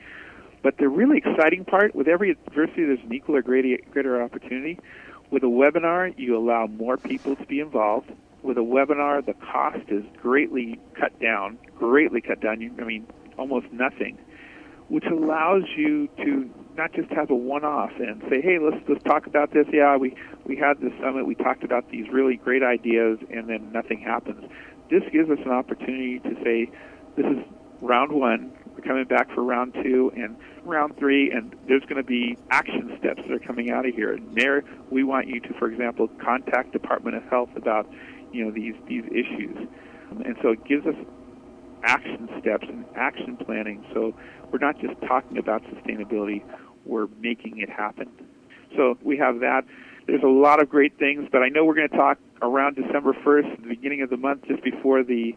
But 0.65 0.79
the 0.79 0.89
really 0.89 1.19
exciting 1.19 1.65
part 1.65 1.95
with 1.95 2.09
every 2.09 2.31
adversity, 2.31 2.87
there's 2.87 2.99
an 3.05 3.15
equal 3.15 3.37
or 3.37 3.43
greater, 3.43 3.81
greater 3.93 4.21
opportunity. 4.21 4.81
With 5.31 5.45
a 5.45 5.47
webinar, 5.47 6.13
you 6.19 6.37
allow 6.37 6.67
more 6.67 6.97
people 6.97 7.37
to 7.37 7.47
be 7.47 7.61
involved. 7.61 8.11
With 8.43 8.59
a 8.59 8.63
webinar, 8.63 9.25
the 9.25 9.35
cost 9.35 9.89
is 9.91 10.03
greatly 10.21 10.81
cut 10.99 11.21
down, 11.21 11.57
greatly 11.79 12.21
cut 12.21 12.41
down. 12.41 12.61
You, 12.61 12.75
I 12.81 12.85
mean, 12.85 13.07
almost 13.39 13.71
nothing 13.71 14.19
which 14.89 15.05
allows 15.07 15.63
you 15.77 16.09
to 16.19 16.51
not 16.77 16.93
just 16.93 17.11
have 17.11 17.31
a 17.31 17.35
one-off 17.35 17.93
and 17.99 18.23
say, 18.29 18.41
"Hey, 18.41 18.59
let's 18.59 18.83
let's 18.89 19.03
talk 19.05 19.27
about 19.27 19.53
this." 19.53 19.67
Yeah, 19.73 19.97
we 19.97 20.15
we 20.45 20.57
had 20.57 20.81
this 20.81 20.93
summit. 21.01 21.27
We 21.27 21.35
talked 21.35 21.65
about 21.65 21.89
these 21.91 22.09
really 22.11 22.37
great 22.37 22.63
ideas, 22.63 23.19
and 23.31 23.49
then 23.49 23.71
nothing 23.73 23.99
happens. 23.99 24.45
This 24.91 25.03
gives 25.13 25.31
us 25.31 25.39
an 25.45 25.53
opportunity 25.53 26.19
to 26.21 26.35
say, 26.43 26.71
"This 27.17 27.27
is 27.27 27.39
round 27.81 28.13
one. 28.13 28.53
We're 28.75 28.85
coming 28.85 29.05
back 29.05 29.31
for 29.31 29.43
round 29.43 29.75
two 29.75 30.13
and 30.17 30.37
round 30.65 30.97
three, 30.97 31.31
and 31.31 31.55
there's 31.69 31.85
going 31.85 31.97
to 31.97 32.03
be 32.03 32.37
action 32.51 32.97
steps 32.99 33.23
that 33.23 33.33
are 33.33 33.39
coming 33.39 33.71
out 33.71 33.87
of 33.87 33.95
here." 33.95 34.13
And 34.13 34.35
there, 34.35 34.65
we 34.91 35.05
want 35.05 35.29
you 35.29 35.41
to, 35.41 35.55
for 35.55 35.71
example, 35.71 36.09
contact 36.23 36.73
Department 36.73 37.17
of 37.17 37.23
Health 37.25 37.51
about 37.57 37.89
you 38.33 38.45
know 38.45 38.51
these 38.51 38.75
these 38.87 39.05
issues, 39.07 39.57
and 40.25 40.37
so 40.43 40.51
it 40.51 40.65
gives 40.65 40.87
us 40.87 40.97
action 41.85 42.29
steps 42.41 42.67
and 42.69 42.85
action 42.97 43.37
planning. 43.37 43.85
So 43.93 44.15
we're 44.51 44.59
not 44.59 44.79
just 44.81 45.01
talking 45.03 45.39
about 45.39 45.63
sustainability, 45.65 46.43
we're 46.85 47.09
making 47.21 47.59
it 47.59 47.71
happen. 47.71 48.11
So 48.77 48.99
we 49.03 49.17
have 49.19 49.41
that. 49.41 49.65
There's 50.07 50.23
a 50.23 50.29
lot 50.29 50.61
of 50.61 50.69
great 50.69 50.99
things, 50.99 51.29
but 51.31 51.43
I 51.43 51.49
know 51.49 51.65
we're 51.65 51.75
going 51.75 51.89
to 51.89 51.97
talk 51.97 52.19
around 52.43 52.77
December 52.77 53.15
1st, 53.15 53.63
the 53.63 53.69
beginning 53.69 54.03
of 54.03 54.11
the 54.11 54.17
month, 54.17 54.45
just 54.47 54.63
before 54.63 55.03
the 55.03 55.35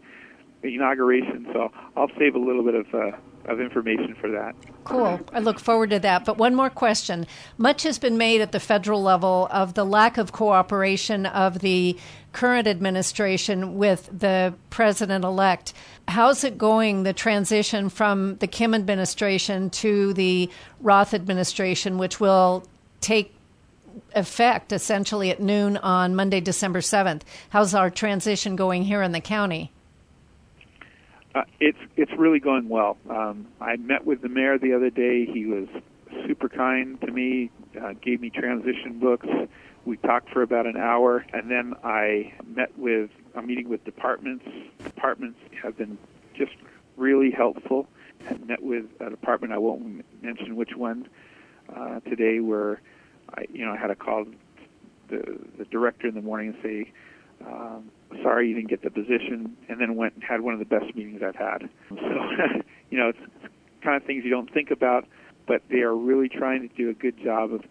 inauguration. 0.64 1.48
So 1.54 1.72
I'll 1.96 2.12
save 2.20 2.36
a 2.36 2.40
little 2.40 2.64
bit 2.64 2.76
of 2.76 2.86
uh, 2.94 3.18
of 3.48 3.62
information 3.62 4.16
for 4.20 4.30
that. 4.32 4.56
Cool. 4.84 5.20
I 5.34 5.40
look 5.40 5.60
forward 5.60 5.90
to 5.92 6.00
that. 6.00 6.26
But 6.26 6.38
one 6.38 6.54
more 6.54 6.70
question. 6.70 7.26
Much 7.58 7.84
has 7.84 7.98
been 7.98 8.18
made 8.18 8.42
at 8.42 8.52
the 8.52 8.60
federal 8.60 9.02
level 9.02 9.48
of 9.52 9.74
the 9.74 9.86
lack 9.86 10.18
of 10.18 10.32
cooperation 10.32 11.26
of 11.26 11.60
the 11.60 11.98
current 12.34 12.68
administration 12.68 13.78
with 13.78 14.10
the 14.12 14.54
president 14.70 15.24
elect. 15.24 15.74
How's 16.08 16.44
it 16.44 16.58
going, 16.58 17.04
the 17.04 17.14
transition 17.14 17.90
from 17.90 18.36
the 18.38 18.48
Kim 18.48 18.74
administration 18.74 19.70
to 19.72 20.14
the 20.14 20.50
Roth 20.82 21.14
administration, 21.14 21.98
which 21.98 22.20
will 22.20 22.64
take 23.02 23.34
effect 24.14 24.72
essentially 24.72 25.32
at 25.32 25.42
noon 25.42 25.78
on 25.78 26.16
Monday, 26.16 26.42
December 26.42 26.80
7th? 26.80 27.22
How's 27.50 27.74
our 27.74 27.90
transition 27.90 28.56
going 28.56 28.84
here 28.84 29.02
in 29.02 29.14
the 29.14 29.22
county? 29.22 29.72
Uh, 31.38 31.44
it's 31.60 31.78
it's 31.96 32.12
really 32.18 32.40
going 32.40 32.68
well. 32.68 32.98
Um, 33.10 33.48
I 33.62 33.76
met 33.76 34.06
with 34.06 34.22
the 34.22 34.30
mayor 34.30 34.58
the 34.58 34.74
other 34.74 34.90
day. 34.90 35.26
He 35.26 35.46
was 35.46 35.68
super 36.26 36.50
kind 36.50 37.00
to 37.02 37.12
me. 37.12 37.52
Uh, 37.80 37.94
gave 38.02 38.22
me 38.22 38.32
transition 38.32 38.98
books. 39.00 39.28
We 39.86 39.98
talked 39.98 40.32
for 40.32 40.42
about 40.42 40.66
an 40.66 40.78
hour, 40.78 41.24
and 41.34 41.52
then 41.52 41.76
I 41.84 42.34
met 42.48 42.76
with 42.78 43.12
a 43.36 43.44
meeting 43.44 43.70
with 43.70 43.86
departments. 43.86 44.46
Departments 44.84 45.38
have 45.62 45.78
been 45.78 46.00
just 46.36 46.54
really 46.96 47.30
helpful. 47.30 47.88
I 48.28 48.34
met 48.38 48.64
with 48.64 48.86
a 49.00 49.12
department 49.12 49.54
I 49.54 49.60
won't 49.60 50.04
mention 50.24 50.56
which 50.56 50.76
one 50.76 51.08
uh, 51.74 52.00
today, 52.00 52.40
where 52.40 52.82
I, 53.36 53.46
you 53.54 53.64
know, 53.64 53.74
I 53.74 53.78
had 53.78 53.88
to 53.88 53.96
call 53.96 54.26
the 55.10 55.40
the 55.60 55.66
director 55.66 56.08
in 56.08 56.16
the 56.16 56.22
morning 56.22 56.56
and 56.56 56.58
say, 56.64 56.92
um, 57.46 57.92
"Sorry, 58.24 58.50
you 58.50 58.56
didn't 58.56 58.70
get 58.70 58.82
the 58.84 58.90
position," 58.90 59.56
and 59.70 59.80
then 59.80 59.96
went 59.96 60.16
and 60.16 60.24
had 60.24 60.42
one 60.42 60.54
of 60.54 60.60
the 60.60 60.66
best 60.66 60.96
meetings 60.96 61.22
I've 61.24 61.36
had. 61.36 61.70
So, 61.90 61.98
you 62.90 62.98
know, 62.98 63.10
it's, 63.10 63.20
kind 63.84 64.02
of 64.02 64.06
things 64.06 64.24
you 64.24 64.30
don't 64.30 64.52
think 64.54 64.72
about, 64.72 65.08
but 65.48 65.62
they 65.70 65.80
are 65.80 65.96
really 65.96 66.28
trying 66.28 66.68
to 66.68 66.76
do 66.76 66.90
a 66.90 66.94
good 66.94 67.16
job 67.24 67.54
of 67.54 67.62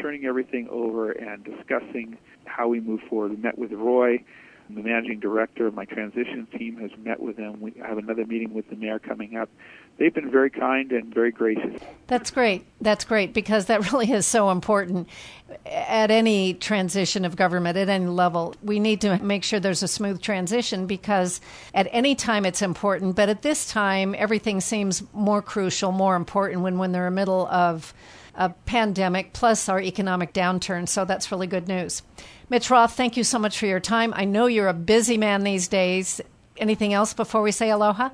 turning 0.00 0.24
everything 0.24 0.68
over 0.70 1.10
and 1.10 1.44
discussing 1.44 2.18
how 2.44 2.68
we 2.68 2.80
move 2.80 3.00
forward. 3.08 3.30
We 3.32 3.36
met 3.36 3.58
with 3.58 3.72
Roy, 3.72 4.22
the 4.74 4.82
managing 4.82 5.20
director 5.20 5.66
of 5.66 5.74
my 5.74 5.84
transition 5.84 6.46
team, 6.56 6.76
has 6.78 6.90
met 6.98 7.20
with 7.20 7.36
them. 7.36 7.60
We 7.60 7.72
have 7.84 7.98
another 7.98 8.26
meeting 8.26 8.52
with 8.52 8.68
the 8.68 8.76
mayor 8.76 8.98
coming 8.98 9.36
up. 9.36 9.48
They've 9.98 10.12
been 10.12 10.30
very 10.30 10.50
kind 10.50 10.92
and 10.92 11.14
very 11.14 11.30
gracious. 11.30 11.80
That's 12.06 12.30
great. 12.30 12.66
That's 12.80 13.04
great 13.04 13.32
because 13.32 13.66
that 13.66 13.92
really 13.92 14.10
is 14.10 14.26
so 14.26 14.50
important 14.50 15.08
at 15.64 16.10
any 16.10 16.54
transition 16.54 17.24
of 17.24 17.36
government 17.36 17.76
at 17.78 17.88
any 17.88 18.06
level. 18.06 18.54
We 18.62 18.80
need 18.80 19.00
to 19.02 19.22
make 19.22 19.44
sure 19.44 19.60
there's 19.60 19.82
a 19.82 19.88
smooth 19.88 20.20
transition 20.20 20.86
because 20.86 21.40
at 21.72 21.88
any 21.92 22.14
time 22.14 22.44
it's 22.44 22.62
important, 22.62 23.16
but 23.16 23.28
at 23.28 23.42
this 23.42 23.68
time 23.68 24.14
everything 24.18 24.60
seems 24.60 25.02
more 25.12 25.42
crucial, 25.42 25.92
more 25.92 26.16
important 26.16 26.62
when 26.62 26.78
when 26.78 26.92
they're 26.92 27.06
in 27.06 27.14
the 27.14 27.20
middle 27.20 27.46
of 27.46 27.94
a 28.36 28.50
pandemic 28.50 29.32
plus 29.32 29.68
our 29.68 29.80
economic 29.80 30.32
downturn. 30.32 30.88
So 30.88 31.04
that's 31.04 31.32
really 31.32 31.46
good 31.46 31.68
news. 31.68 32.02
Mitch 32.48 32.70
Roth, 32.70 32.94
thank 32.96 33.16
you 33.16 33.24
so 33.24 33.38
much 33.38 33.58
for 33.58 33.66
your 33.66 33.80
time. 33.80 34.12
I 34.14 34.24
know 34.24 34.46
you're 34.46 34.68
a 34.68 34.74
busy 34.74 35.18
man 35.18 35.42
these 35.42 35.68
days. 35.68 36.20
Anything 36.58 36.92
else 36.92 37.12
before 37.12 37.42
we 37.42 37.50
say 37.50 37.70
aloha? 37.70 38.10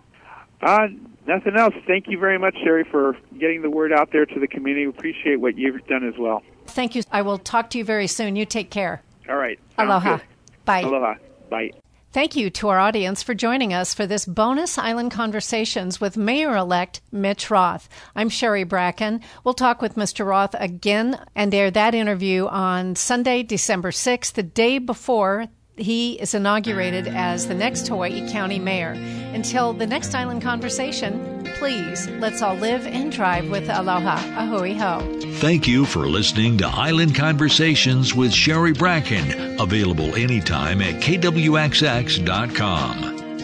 Uh, 0.62 0.88
nothing 1.26 1.56
else. 1.56 1.74
Thank 1.86 2.06
you 2.08 2.18
very 2.18 2.38
much, 2.38 2.56
Sherry, 2.64 2.84
for 2.84 3.16
getting 3.38 3.62
the 3.62 3.70
word 3.70 3.92
out 3.92 4.10
there 4.12 4.24
to 4.24 4.40
the 4.40 4.46
community. 4.46 4.86
We 4.86 4.90
Appreciate 4.90 5.40
what 5.40 5.58
you've 5.58 5.84
done 5.86 6.06
as 6.06 6.14
well. 6.18 6.42
Thank 6.66 6.94
you. 6.94 7.02
I 7.10 7.22
will 7.22 7.38
talk 7.38 7.70
to 7.70 7.78
you 7.78 7.84
very 7.84 8.06
soon. 8.06 8.36
You 8.36 8.46
take 8.46 8.70
care. 8.70 9.02
All 9.28 9.36
right. 9.36 9.58
Aloha. 9.76 10.16
Good. 10.16 10.26
Bye. 10.64 10.80
Aloha. 10.80 11.14
Bye. 11.50 11.70
Thank 12.12 12.36
you 12.36 12.50
to 12.50 12.68
our 12.68 12.78
audience 12.78 13.22
for 13.22 13.32
joining 13.32 13.72
us 13.72 13.94
for 13.94 14.06
this 14.06 14.26
bonus 14.26 14.76
Island 14.76 15.12
Conversations 15.12 15.98
with 15.98 16.18
Mayor 16.18 16.54
elect 16.54 17.00
Mitch 17.10 17.50
Roth. 17.50 17.88
I'm 18.14 18.28
Sherry 18.28 18.64
Bracken. 18.64 19.22
We'll 19.44 19.54
talk 19.54 19.80
with 19.80 19.94
Mr. 19.94 20.26
Roth 20.26 20.54
again 20.58 21.18
and 21.34 21.54
air 21.54 21.70
that 21.70 21.94
interview 21.94 22.48
on 22.48 22.96
Sunday, 22.96 23.42
December 23.42 23.92
6th, 23.92 24.34
the 24.34 24.42
day 24.42 24.76
before 24.76 25.46
he 25.76 26.20
is 26.20 26.34
inaugurated 26.34 27.08
as 27.08 27.48
the 27.48 27.54
next 27.54 27.88
Hawaii 27.88 28.30
County 28.30 28.58
Mayor. 28.58 28.92
Until 29.34 29.72
the 29.72 29.86
next 29.86 30.14
Island 30.14 30.42
Conversation, 30.42 31.44
please 31.56 32.08
let's 32.08 32.42
all 32.42 32.54
live 32.56 32.86
and 32.86 33.10
drive 33.10 33.48
with 33.50 33.68
aloha. 33.68 34.16
Ahui 34.16 34.76
ho. 34.76 35.00
Thank 35.40 35.66
you 35.66 35.84
for 35.84 36.06
listening 36.06 36.58
to 36.58 36.66
Island 36.66 37.14
Conversations 37.14 38.14
with 38.14 38.32
Sherry 38.32 38.72
Bracken, 38.72 39.60
available 39.60 40.14
anytime 40.14 40.82
at 40.82 41.00
kwxx.com. 41.00 42.22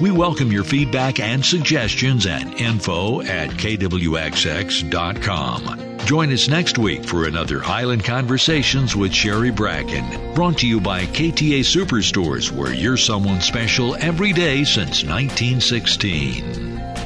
We 0.00 0.12
welcome 0.12 0.52
your 0.52 0.62
feedback 0.62 1.18
and 1.18 1.44
suggestions 1.44 2.24
at 2.26 2.60
info 2.60 3.20
at 3.22 3.50
kwxx.com. 3.50 4.78
Join 6.06 6.32
us 6.32 6.48
next 6.48 6.78
week 6.78 7.04
for 7.04 7.26
another 7.26 7.64
Island 7.64 8.04
Conversations 8.04 8.94
with 8.94 9.12
Sherry 9.12 9.50
Bracken, 9.50 10.34
brought 10.34 10.58
to 10.58 10.68
you 10.68 10.80
by 10.80 11.04
KTA 11.06 11.60
Superstores, 11.60 12.52
where 12.52 12.72
you're 12.72 12.96
someone 12.96 13.40
special 13.40 13.96
every 13.96 14.32
day 14.32 14.62
since 14.62 15.02
1916. 15.02 16.97